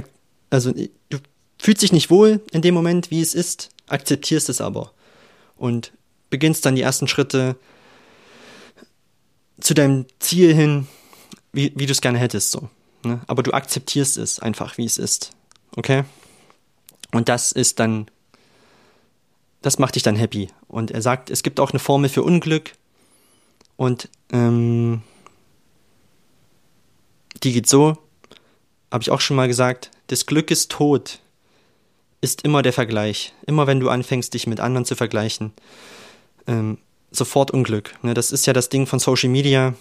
[0.50, 1.18] also du
[1.60, 4.92] fühlst dich nicht wohl in dem Moment, wie es ist, akzeptierst es aber
[5.56, 5.94] und
[6.30, 7.56] beginnst dann die ersten Schritte
[9.60, 10.88] zu deinem Ziel hin,
[11.58, 12.70] wie, wie du es gerne hättest, so.
[13.04, 13.20] Ne?
[13.26, 15.32] Aber du akzeptierst es einfach, wie es ist.
[15.76, 16.04] Okay?
[17.12, 18.06] Und das ist dann,
[19.64, 20.50] das macht dich dann happy.
[20.68, 22.74] Und er sagt, es gibt auch eine Formel für Unglück.
[23.76, 25.02] Und ähm,
[27.42, 27.98] die geht so,
[28.92, 31.20] habe ich auch schon mal gesagt, das Glück ist tot,
[32.22, 33.34] ist immer der Vergleich.
[33.48, 35.54] Immer wenn du anfängst, dich mit anderen zu vergleichen,
[36.46, 36.78] ähm,
[37.10, 37.96] sofort Unglück.
[38.04, 38.14] Ne?
[38.14, 39.74] Das ist ja das Ding von Social Media.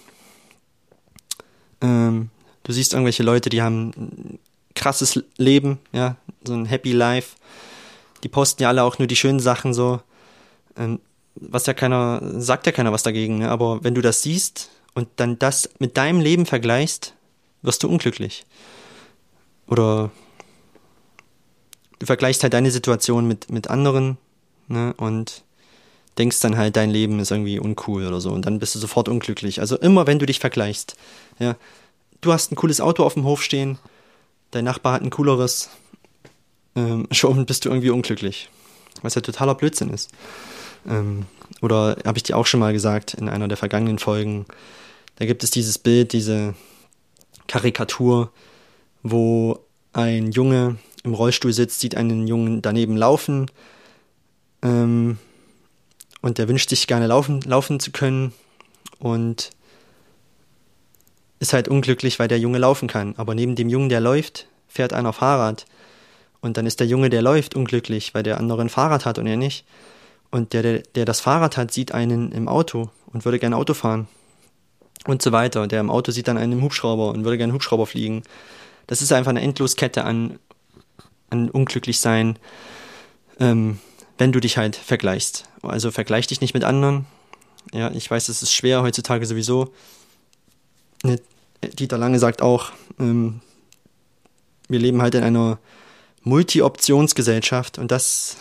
[1.80, 2.30] Ähm,
[2.62, 4.38] du siehst irgendwelche Leute, die haben ein
[4.74, 7.36] krasses Leben, ja, so ein Happy Life.
[8.22, 10.00] Die posten ja alle auch nur die schönen Sachen so.
[10.76, 11.00] Ähm,
[11.34, 13.50] was ja keiner, sagt ja keiner was dagegen, ne?
[13.50, 17.14] aber wenn du das siehst und dann das mit deinem Leben vergleichst,
[17.62, 18.46] wirst du unglücklich.
[19.66, 20.10] Oder
[21.98, 24.16] du vergleichst halt deine Situation mit, mit anderen
[24.68, 24.94] ne?
[24.96, 25.42] und
[26.18, 29.08] denkst dann halt, dein Leben ist irgendwie uncool oder so und dann bist du sofort
[29.08, 29.60] unglücklich.
[29.60, 30.96] Also immer, wenn du dich vergleichst,
[31.38, 31.56] ja,
[32.20, 33.78] du hast ein cooles Auto auf dem Hof stehen,
[34.50, 35.70] dein Nachbar hat ein cooleres,
[36.74, 38.48] ähm, schon bist du irgendwie unglücklich,
[39.02, 40.10] was ja totaler Blödsinn ist.
[40.88, 41.26] Ähm,
[41.62, 44.46] oder habe ich dir auch schon mal gesagt in einer der vergangenen Folgen,
[45.16, 46.54] da gibt es dieses Bild, diese
[47.48, 48.30] Karikatur,
[49.02, 49.60] wo
[49.92, 53.50] ein Junge im Rollstuhl sitzt, sieht einen Jungen daneben laufen,
[54.62, 55.18] ähm,
[56.26, 58.32] und der wünscht sich gerne laufen, laufen zu können
[58.98, 59.50] und
[61.38, 63.14] ist halt unglücklich, weil der Junge laufen kann.
[63.16, 65.66] Aber neben dem Jungen, der läuft, fährt einer Fahrrad.
[66.40, 69.28] Und dann ist der Junge, der läuft, unglücklich, weil der andere ein Fahrrad hat und
[69.28, 69.64] er nicht.
[70.32, 73.74] Und der, der, der das Fahrrad hat, sieht einen im Auto und würde gerne Auto
[73.74, 74.08] fahren.
[75.06, 75.68] Und so weiter.
[75.68, 78.24] Der im Auto sieht dann einen im Hubschrauber und würde gerne Hubschrauber fliegen.
[78.88, 80.40] Das ist einfach eine Endloskette an,
[81.30, 82.36] an Unglücklichsein.
[83.38, 83.78] Ähm,
[84.18, 85.48] wenn du dich halt vergleichst.
[85.62, 87.06] Also vergleich dich nicht mit anderen.
[87.72, 89.72] Ja, ich weiß, es ist schwer heutzutage sowieso.
[91.02, 91.20] Ne,
[91.62, 93.40] Dieter Lange sagt auch, ähm,
[94.68, 95.58] wir leben halt in einer
[96.22, 98.36] Multi-Optionsgesellschaft und das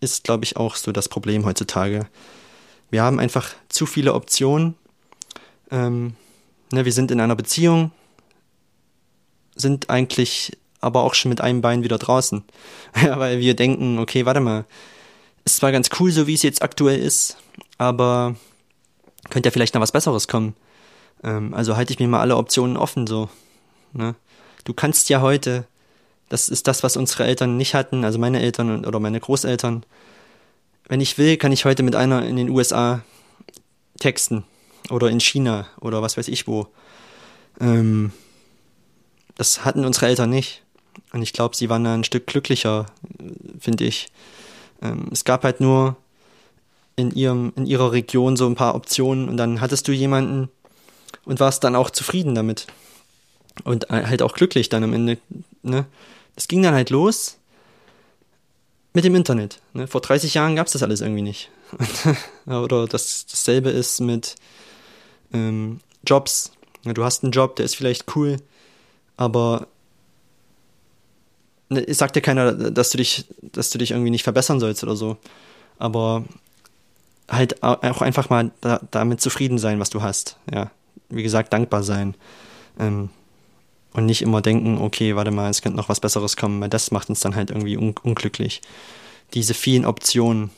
[0.00, 2.06] ist, glaube ich, auch so das Problem heutzutage.
[2.90, 4.74] Wir haben einfach zu viele Optionen.
[5.70, 6.14] Ähm,
[6.72, 7.92] ne, wir sind in einer Beziehung,
[9.54, 12.42] sind eigentlich aber auch schon mit einem Bein wieder draußen.
[13.02, 14.64] Ja, weil wir denken, okay, warte mal,
[15.44, 17.36] ist zwar ganz cool, so wie es jetzt aktuell ist,
[17.78, 18.36] aber
[19.30, 20.54] könnte ja vielleicht noch was Besseres kommen.
[21.22, 23.28] Ähm, also halte ich mir mal alle Optionen offen, so.
[23.92, 24.14] Ne?
[24.64, 25.66] Du kannst ja heute,
[26.28, 29.84] das ist das, was unsere Eltern nicht hatten, also meine Eltern oder meine Großeltern.
[30.88, 33.02] Wenn ich will, kann ich heute mit einer in den USA
[33.98, 34.44] texten
[34.90, 36.68] oder in China oder was weiß ich wo.
[37.60, 38.12] Ähm,
[39.36, 40.62] das hatten unsere Eltern nicht.
[41.12, 42.86] Und ich glaube, sie waren da ein Stück glücklicher,
[43.58, 44.08] finde ich.
[44.82, 45.96] Ähm, es gab halt nur
[46.96, 50.48] in, ihrem, in ihrer Region so ein paar Optionen und dann hattest du jemanden
[51.24, 52.66] und warst dann auch zufrieden damit.
[53.64, 55.18] Und halt auch glücklich dann am Ende.
[55.62, 55.86] Ne?
[56.34, 57.36] Das ging dann halt los.
[58.92, 59.60] mit dem Internet.
[59.72, 59.86] Ne?
[59.86, 61.50] Vor 30 Jahren gab es das alles irgendwie nicht.
[62.46, 64.36] Oder das, dasselbe ist mit
[65.32, 66.52] ähm, Jobs.
[66.84, 68.38] Du hast einen Job, der ist vielleicht cool,
[69.16, 69.68] aber
[71.70, 74.96] es sagt dir keiner, dass du dich, dass du dich irgendwie nicht verbessern sollst oder
[74.96, 75.16] so.
[75.78, 76.24] Aber
[77.28, 80.36] halt auch einfach mal da, damit zufrieden sein, was du hast.
[80.52, 80.70] Ja,
[81.08, 82.14] wie gesagt, dankbar sein.
[82.78, 83.10] Ähm,
[83.92, 86.90] und nicht immer denken, okay, warte mal, es könnte noch was Besseres kommen, weil das
[86.90, 88.60] macht uns dann halt irgendwie un unglücklich.
[89.34, 90.50] Diese vielen Optionen,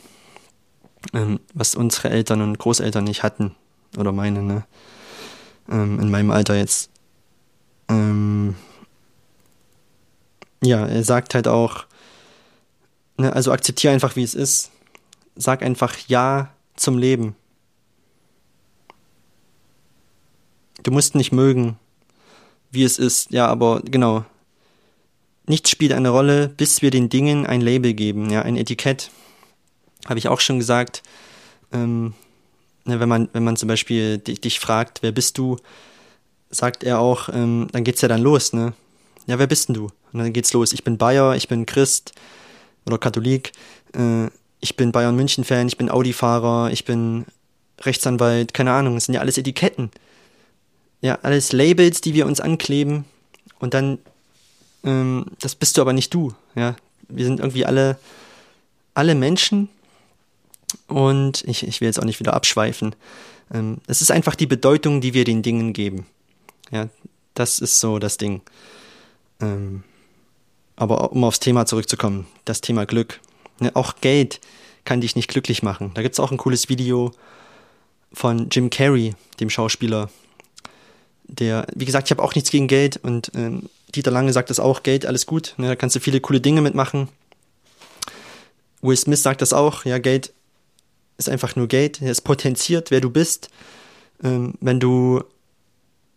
[1.14, 3.54] ähm, was unsere Eltern und Großeltern nicht hatten,
[3.96, 4.64] oder meine, ne?
[5.70, 6.90] Ähm, in meinem Alter jetzt.
[7.88, 8.54] Ähm,
[10.62, 11.86] ja, er sagt halt auch,
[13.16, 14.70] ne, also akzeptiere einfach, wie es ist.
[15.34, 17.34] Sag einfach Ja zum Leben.
[20.82, 21.78] Du musst nicht mögen,
[22.70, 23.30] wie es ist.
[23.32, 24.24] Ja, aber genau.
[25.46, 29.10] Nichts spielt eine Rolle, bis wir den Dingen ein Label geben, ja, ein Etikett.
[30.06, 31.02] Habe ich auch schon gesagt.
[31.72, 32.14] Ähm,
[32.84, 35.56] ne, wenn man, wenn man zum Beispiel dich, dich, fragt, wer bist du,
[36.50, 38.72] sagt er auch, ähm, dann geht's ja dann los, ne?
[39.26, 39.84] Ja, wer bist denn du?
[40.12, 40.72] Und dann geht's los.
[40.72, 42.12] Ich bin Bayer, ich bin Christ
[42.86, 43.52] oder Katholik,
[43.94, 44.26] äh,
[44.60, 47.24] ich bin Bayern München Fan, ich bin Audi-Fahrer, ich bin
[47.80, 49.90] Rechtsanwalt, keine Ahnung, das sind ja alles Etiketten
[51.02, 53.04] ja, alles Labels, die wir uns ankleben
[53.58, 53.98] und dann,
[54.84, 56.76] ähm, das bist du aber nicht du, ja.
[57.08, 57.98] Wir sind irgendwie alle,
[58.94, 59.68] alle Menschen
[60.86, 62.94] und ich, ich will jetzt auch nicht wieder abschweifen.
[63.52, 66.06] Ähm, es ist einfach die Bedeutung, die wir den Dingen geben.
[66.70, 66.88] Ja,
[67.34, 68.40] das ist so das Ding.
[69.42, 69.82] Ähm,
[70.76, 73.20] aber um aufs Thema zurückzukommen, das Thema Glück.
[73.60, 74.40] Ne, auch Geld
[74.84, 75.92] kann dich nicht glücklich machen.
[75.94, 77.12] Da gibt es auch ein cooles Video
[78.12, 80.10] von Jim Carrey, dem Schauspieler,
[81.24, 84.60] der, wie gesagt, ich habe auch nichts gegen Geld und ähm, Dieter Lange sagt das
[84.60, 87.08] auch, Geld, alles gut, ne, da kannst du viele coole Dinge mitmachen.
[88.80, 90.32] Will Smith sagt das auch, ja, Geld
[91.18, 93.48] ist einfach nur Geld, es potenziert, wer du bist.
[94.22, 95.22] Ähm, wenn du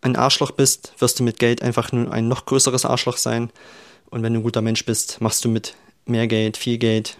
[0.05, 3.49] ein Arschloch bist, wirst du mit Geld einfach nur ein noch größeres Arschloch sein.
[4.09, 7.17] Und wenn du ein guter Mensch bist, machst du mit mehr Geld, viel Geld,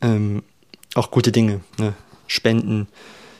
[0.00, 0.42] ähm,
[0.94, 1.94] auch gute Dinge, ne?
[2.28, 2.88] Spenden,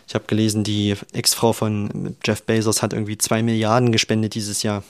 [0.06, 4.84] ich habe gelesen, die Ex-Frau von Jeff Bezos hat irgendwie zwei Milliarden gespendet dieses Jahr.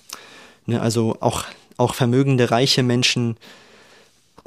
[0.66, 1.44] Ne, also auch,
[1.76, 3.36] auch vermögende, reiche Menschen,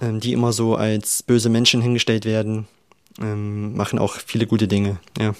[0.01, 2.67] ähm, die immer so als böse Menschen hingestellt werden,
[3.21, 4.99] ähm, machen auch viele gute Dinge.
[5.17, 5.33] Ja.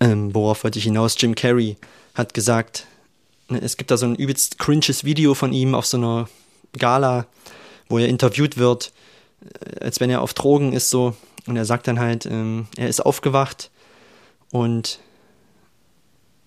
[0.00, 1.16] Ähm, worauf wollte ich hinaus?
[1.18, 1.76] Jim Carrey
[2.14, 2.86] hat gesagt,
[3.48, 6.28] ne, es gibt da so ein übelst cringes Video von ihm auf so einer
[6.78, 7.26] Gala,
[7.88, 8.92] wo er interviewt wird,
[9.42, 11.14] äh, als wenn er auf Drogen ist, so
[11.46, 13.70] und er sagt dann halt, ähm, er ist aufgewacht
[14.50, 15.00] und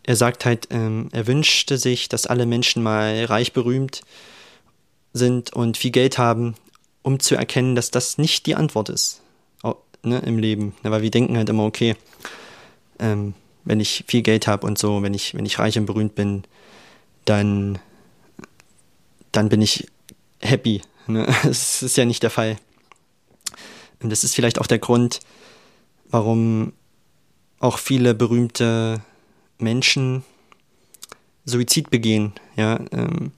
[0.03, 4.01] er sagt halt, ähm, er wünschte sich, dass alle Menschen mal reich berühmt
[5.13, 6.55] sind und viel Geld haben,
[7.03, 9.21] um zu erkennen, dass das nicht die Antwort ist
[10.03, 10.73] ne, im Leben.
[10.83, 11.95] Ja, weil wir denken halt immer, okay,
[12.99, 13.33] ähm,
[13.65, 16.43] wenn ich viel Geld habe und so, wenn ich, wenn ich reich und berühmt bin,
[17.25, 17.79] dann,
[19.31, 19.87] dann bin ich
[20.39, 20.81] happy.
[21.07, 21.27] Ne?
[21.43, 22.57] Das ist ja nicht der Fall.
[24.01, 25.21] Und das ist vielleicht auch der Grund,
[26.09, 26.73] warum
[27.59, 29.01] auch viele berühmte
[29.57, 30.23] Menschen
[31.45, 32.33] Suizid begehen.
[32.55, 33.31] Ja, ähm,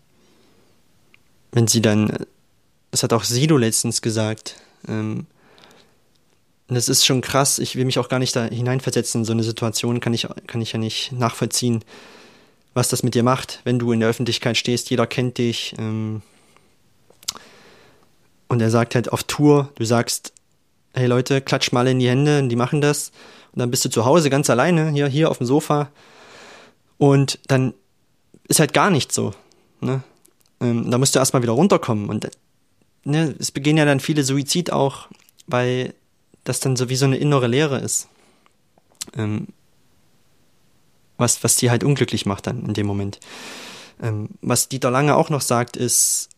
[1.52, 2.26] wenn sie dann,
[2.92, 5.28] das hat auch Sido letztens gesagt, ähm,
[6.68, 7.60] das ist schon krass.
[7.60, 9.22] Ich will mich auch gar nicht da hineinversetzen.
[9.22, 11.84] In so eine Situation kann ich, kann ich ja nicht nachvollziehen,
[12.74, 14.90] was das mit dir macht, wenn du in der Öffentlichkeit stehst.
[14.90, 15.76] Jeder kennt dich.
[15.78, 16.22] Ähm,
[18.48, 20.34] und er sagt halt auf Tour, du sagst
[20.96, 23.12] hey Leute, klatsch mal in die Hände, und die machen das.
[23.52, 25.90] Und dann bist du zu Hause ganz alleine, hier, hier auf dem Sofa.
[26.98, 27.74] Und dann
[28.48, 29.34] ist halt gar nicht so.
[29.82, 30.02] Ne?
[30.62, 32.10] Ähm, da musst du erstmal wieder runterkommen.
[32.10, 32.30] Und
[33.04, 35.08] ne, es begehen ja dann viele Suizid auch,
[35.48, 35.94] weil
[36.46, 38.08] das dann so wie so eine innere Leere ist.
[39.18, 39.48] Ähm,
[41.18, 43.20] was, was die halt unglücklich macht dann in dem Moment.
[44.02, 46.30] Ähm, was Dieter Lange auch noch sagt, ist,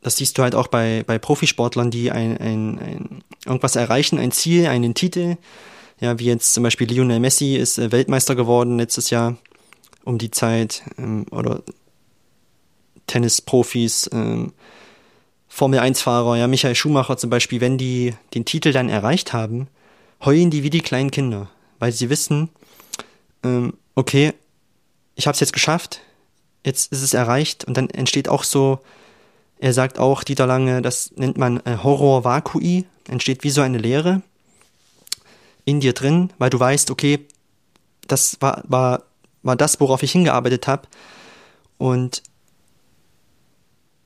[0.00, 4.32] das siehst du halt auch bei, bei Profisportlern, die ein, ein, ein, irgendwas erreichen, ein
[4.32, 5.36] Ziel, einen Titel.
[6.00, 9.36] Ja, wie jetzt zum Beispiel Lionel Messi ist äh, Weltmeister geworden letztes Jahr
[10.04, 10.82] um die Zeit.
[10.98, 11.62] Ähm, oder
[13.06, 14.52] Tennisprofis, ähm,
[15.54, 19.68] Formel 1-Fahrer, ja, Michael Schumacher zum Beispiel, wenn die den Titel dann erreicht haben,
[20.24, 22.48] heulen die wie die kleinen Kinder, weil sie wissen,
[23.44, 24.32] ähm, okay,
[25.14, 26.00] ich habe es jetzt geschafft,
[26.64, 28.80] jetzt ist es erreicht und dann entsteht auch so
[29.62, 33.78] er sagt auch, Dieter Lange, das nennt man äh, Horror Vakui, entsteht wie so eine
[33.78, 34.20] Leere
[35.64, 37.24] in dir drin, weil du weißt, okay,
[38.08, 39.04] das war, war,
[39.44, 40.88] war das, worauf ich hingearbeitet habe.
[41.78, 42.24] Und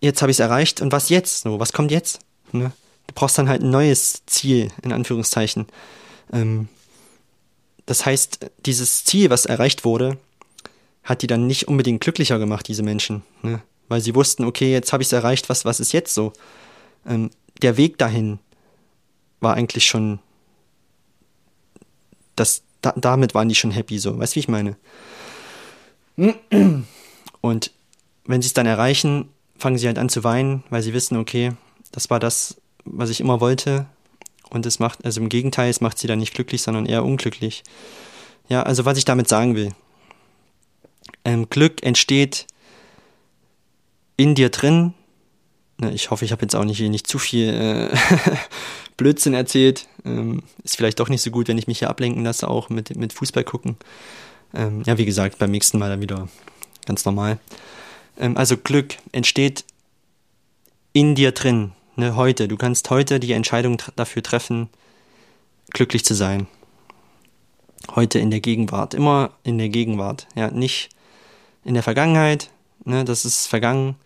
[0.07, 0.81] jetzt habe ich es erreicht.
[0.81, 1.43] Und was jetzt?
[1.43, 2.21] So, was kommt jetzt?
[2.53, 2.73] Ne?
[3.17, 5.67] brauchst dann halt ein neues Ziel, in Anführungszeichen.
[6.33, 6.69] Ähm,
[7.87, 10.19] das heißt, dieses Ziel, was erreicht wurde,
[11.03, 13.23] hat die dann nicht unbedingt glücklicher gemacht, diese Menschen.
[13.43, 13.63] Ne?
[13.89, 16.33] Weil sie wussten, okay, jetzt habe ich es erreicht, was, was ist jetzt so?
[17.07, 17.31] Ähm,
[17.63, 18.39] der Weg dahin
[19.41, 20.19] war eigentlich schon,
[22.35, 24.19] das, da, damit waren die schon happy, so.
[24.19, 24.77] Weißt du, wie ich meine?
[27.41, 27.71] Und
[28.25, 29.29] wenn sie es dann erreichen,
[29.59, 31.53] fangen sie halt an zu weinen, weil sie wissen, okay,
[31.93, 33.87] das war das, was ich immer wollte.
[34.51, 37.65] Und es macht, also im Gegenteil, es macht sie dann nicht glücklich, sondern eher unglücklich.
[38.49, 39.73] Ja, also was ich damit sagen will.
[41.25, 42.47] Ähm, Glück entsteht
[44.17, 44.95] in dir drin.
[45.79, 47.97] Ne, ich hoffe, ich habe jetzt auch nicht, nicht zu viel äh,
[48.97, 49.89] Blödsinn erzählt.
[50.05, 52.97] Ähm, ist vielleicht doch nicht so gut, wenn ich mich hier ablenken lasse, auch mit,
[52.97, 53.77] mit Fußball gucken.
[54.55, 56.29] Ähm, ja, wie gesagt, beim nächsten Mal dann wieder
[56.87, 57.39] ganz normal.
[58.19, 59.65] Ähm, also Glück entsteht
[60.93, 62.49] in dir drin, ne, heute.
[62.49, 64.69] Du kannst heute die Entscheidung dafür treffen,
[65.71, 66.47] glücklich zu sein.
[67.95, 70.89] Heute in der Gegenwart, immer in der Gegenwart, ja, nicht
[71.65, 72.51] in der Vergangenheit,
[72.85, 73.97] ne, das ist vergangen,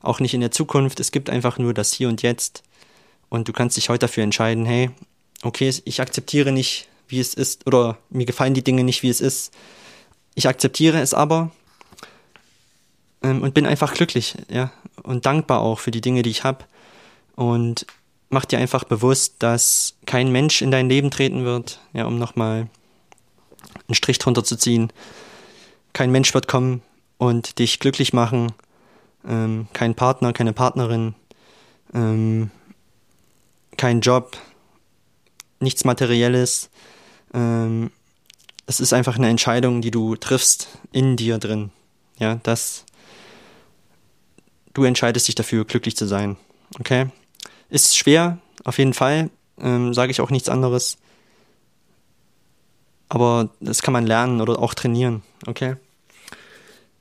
[0.00, 1.00] auch nicht in der Zukunft.
[1.00, 2.62] Es gibt einfach nur das Hier und Jetzt
[3.28, 4.90] und du kannst dich heute dafür entscheiden, hey,
[5.42, 9.20] okay, ich akzeptiere nicht, wie es ist oder mir gefallen die Dinge nicht, wie es
[9.20, 9.52] ist.
[10.34, 11.50] Ich akzeptiere es aber
[13.22, 14.70] ähm, und bin einfach glücklich, ja,
[15.02, 16.64] und dankbar auch für die Dinge, die ich habe.
[17.34, 17.86] Und
[18.30, 22.68] mach dir einfach bewusst, dass kein Mensch in dein Leben treten wird, ja, um nochmal
[23.86, 24.92] einen Strich drunter zu ziehen.
[25.92, 26.82] Kein Mensch wird kommen
[27.16, 28.52] und dich glücklich machen.
[29.26, 31.14] Ähm, kein Partner, keine Partnerin,
[31.94, 32.50] ähm,
[33.76, 34.36] kein Job,
[35.60, 36.70] nichts Materielles.
[37.34, 37.90] Ähm,
[38.66, 41.70] es ist einfach eine Entscheidung, die du triffst in dir drin.
[42.18, 42.84] Ja, das
[44.78, 46.36] du entscheidest dich dafür, glücklich zu sein.
[46.78, 47.06] Okay?
[47.68, 49.30] Ist schwer, auf jeden Fall.
[49.60, 50.98] Ähm, Sage ich auch nichts anderes.
[53.08, 55.22] Aber das kann man lernen oder auch trainieren.
[55.46, 55.76] Okay?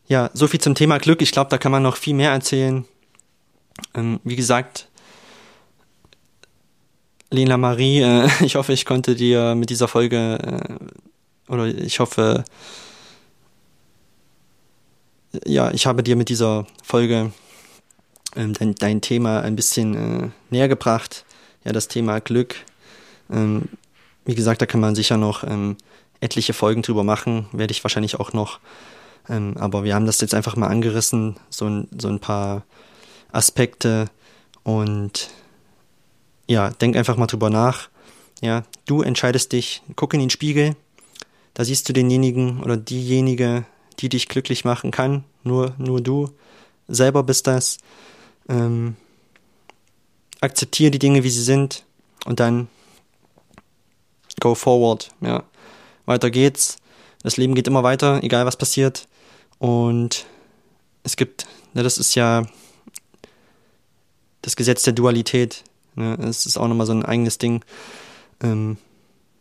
[0.07, 1.21] Ja, so viel zum Thema Glück.
[1.21, 2.86] Ich glaube, da kann man noch viel mehr erzählen.
[3.93, 4.88] Ähm, wie gesagt,
[7.30, 12.43] Lena Marie, äh, ich hoffe, ich konnte dir mit dieser Folge äh, oder ich hoffe,
[15.45, 17.32] ja, ich habe dir mit dieser Folge
[18.36, 21.25] dein, dein, Thema ein bisschen äh, näher gebracht.
[21.63, 22.55] Ja, das Thema Glück.
[23.32, 23.63] Ähm,
[24.25, 25.78] wie gesagt, da kann man sicher noch ähm,
[26.19, 28.59] etliche Folgen drüber machen, werde ich wahrscheinlich auch noch.
[29.30, 32.63] Ähm, aber wir haben das jetzt einfach mal angerissen, so ein, so ein paar
[33.32, 34.09] Aspekte
[34.63, 35.30] und
[36.47, 37.89] ja, denk einfach mal drüber nach.
[38.41, 40.75] Ja, du entscheidest dich, guck in den Spiegel,
[41.53, 43.65] da siehst du denjenigen oder diejenige,
[43.99, 45.23] die dich glücklich machen kann.
[45.43, 46.30] Nur, nur du
[46.88, 47.80] selber bist das
[48.50, 48.95] ähm,
[50.41, 51.84] akzeptiere die Dinge, wie sie sind
[52.26, 52.68] und dann
[54.39, 55.10] go forward.
[55.22, 55.43] Ja,
[56.06, 56.78] weiter geht's.
[57.24, 59.08] Das Leben geht immer weiter, egal was passiert.
[59.60, 60.26] Und
[61.04, 62.45] es gibt, ne, das ist ja
[64.41, 65.64] das Gesetz der Dualität.
[65.95, 67.64] Ne, das ist auch nochmal so ein eigenes Ding.
[68.41, 68.78] Ähm,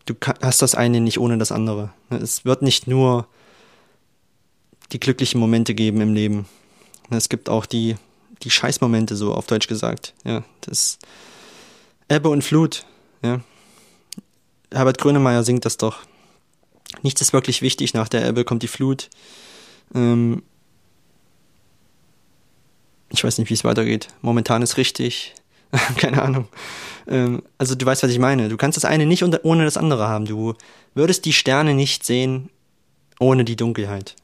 [0.07, 1.93] du hast das eine nicht ohne das andere.
[2.11, 3.29] Ne, es wird nicht nur
[4.93, 6.47] die glücklichen Momente geben im Leben.
[7.11, 7.97] Ne, es gibt auch die
[8.43, 10.15] die Scheißmomente, so auf Deutsch gesagt.
[10.25, 10.99] Ja, das
[12.09, 12.85] Ebbe und Flut.
[13.23, 13.41] Ja.
[14.73, 16.01] Herbert Grönemeyer singt das doch.
[17.03, 19.09] Nichts ist wirklich wichtig, nach der Ebbe kommt die Flut.
[19.95, 20.43] Ähm
[23.11, 24.09] ich weiß nicht, wie es weitergeht.
[24.21, 25.35] Momentan ist richtig.
[25.97, 26.49] Keine Ahnung.
[27.07, 28.49] Ähm, also du weißt, was ich meine.
[28.49, 30.27] Du kannst das eine nicht ohne das andere haben.
[30.27, 30.55] Du
[30.95, 32.51] würdest die Sterne nicht sehen
[33.19, 34.15] ohne die Dunkelheit.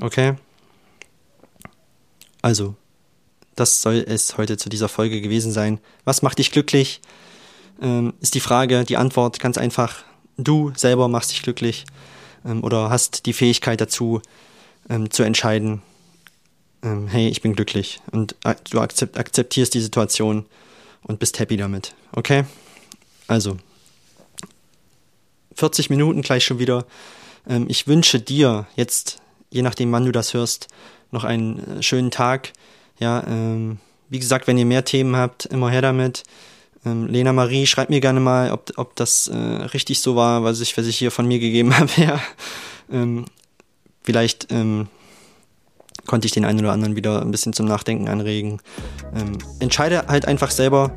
[0.00, 0.34] Okay?
[2.42, 2.74] Also,
[3.56, 5.80] das soll es heute zu dieser Folge gewesen sein.
[6.04, 7.00] Was macht dich glücklich?
[7.82, 10.04] Ähm, ist die Frage, die Antwort ganz einfach.
[10.36, 11.84] Du selber machst dich glücklich
[12.44, 14.22] ähm, oder hast die Fähigkeit dazu
[14.88, 15.82] ähm, zu entscheiden,
[16.82, 18.36] ähm, hey, ich bin glücklich und
[18.70, 20.46] du akzept, akzeptierst die Situation
[21.02, 21.94] und bist happy damit.
[22.12, 22.44] Okay?
[23.26, 23.58] Also,
[25.54, 26.86] 40 Minuten gleich schon wieder.
[27.46, 29.20] Ähm, ich wünsche dir jetzt,
[29.50, 30.68] je nachdem, wann du das hörst,
[31.10, 32.52] noch einen äh, schönen Tag.
[33.00, 33.78] Ja, ähm,
[34.08, 36.22] wie gesagt, wenn ihr mehr Themen habt, immer her damit.
[36.86, 40.60] Ähm, Lena Marie, schreibt mir gerne mal, ob, ob das äh, richtig so war, was
[40.60, 41.90] ich, was ich hier von mir gegeben habe.
[41.96, 42.20] ja.
[42.90, 43.24] Ähm,
[44.02, 44.88] vielleicht ähm,
[46.06, 48.60] konnte ich den einen oder anderen wieder ein bisschen zum Nachdenken anregen.
[49.14, 50.96] Ähm, entscheide halt einfach selber,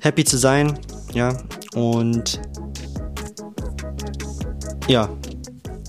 [0.00, 0.78] happy zu sein,
[1.14, 1.36] ja,
[1.74, 2.40] und
[4.86, 5.08] ja,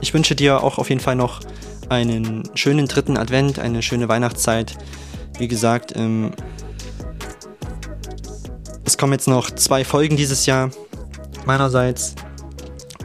[0.02, 1.42] ich wünsche dir auch auf jeden Fall noch
[1.90, 4.78] einen schönen dritten Advent, eine schöne Weihnachtszeit.
[5.40, 6.32] Wie gesagt, ähm,
[8.84, 10.70] es kommen jetzt noch zwei Folgen dieses Jahr
[11.46, 12.14] meinerseits.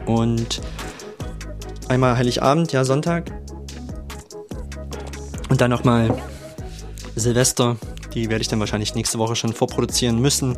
[0.05, 0.61] Und
[1.87, 3.31] einmal Heiligabend, ja, Sonntag.
[5.49, 6.13] Und dann nochmal
[7.15, 7.77] Silvester.
[8.13, 10.57] Die werde ich dann wahrscheinlich nächste Woche schon vorproduzieren müssen,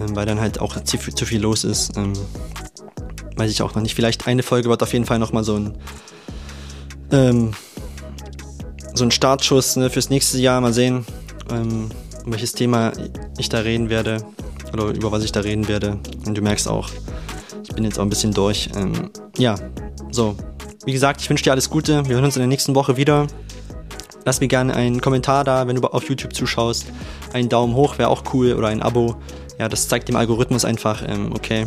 [0.00, 1.96] ähm, weil dann halt auch zu, zu viel los ist.
[1.98, 2.14] Ähm,
[3.36, 3.94] weiß ich auch noch nicht.
[3.94, 5.78] Vielleicht eine Folge wird auf jeden Fall nochmal so ein
[7.10, 7.52] ähm,
[8.98, 10.60] so ein Startschuss ne, fürs nächste Jahr.
[10.60, 11.06] Mal sehen,
[11.50, 11.88] ähm,
[12.24, 12.92] um welches Thema
[13.38, 14.24] ich da reden werde
[14.72, 15.98] oder über was ich da reden werde.
[16.26, 16.90] Und du merkst auch,
[17.62, 18.68] ich bin jetzt auch ein bisschen durch.
[18.76, 19.54] Ähm, ja,
[20.10, 20.36] so.
[20.84, 22.06] Wie gesagt, ich wünsche dir alles Gute.
[22.08, 23.26] Wir hören uns in der nächsten Woche wieder.
[24.24, 26.86] Lass mir gerne einen Kommentar da, wenn du auf YouTube zuschaust.
[27.32, 29.16] Einen Daumen hoch wäre auch cool oder ein Abo.
[29.58, 31.66] Ja, das zeigt dem Algorithmus einfach, ähm, okay.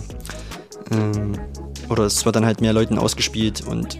[0.91, 1.33] Ähm,
[1.89, 3.99] oder es wird dann halt mehr Leuten ausgespielt und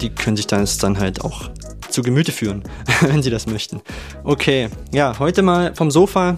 [0.00, 1.50] die können sich das dann halt auch
[1.90, 2.62] zu Gemüte führen,
[3.00, 3.80] wenn sie das möchten.
[4.24, 6.36] Okay, ja, heute mal vom Sofa.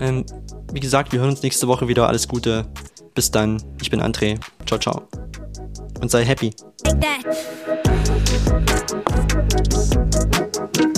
[0.00, 0.24] Ähm,
[0.72, 2.08] wie gesagt, wir hören uns nächste Woche wieder.
[2.08, 2.66] Alles Gute.
[3.14, 3.62] Bis dann.
[3.80, 4.38] Ich bin André.
[4.66, 5.08] Ciao, ciao.
[6.00, 6.52] Und sei happy.
[10.76, 10.95] Like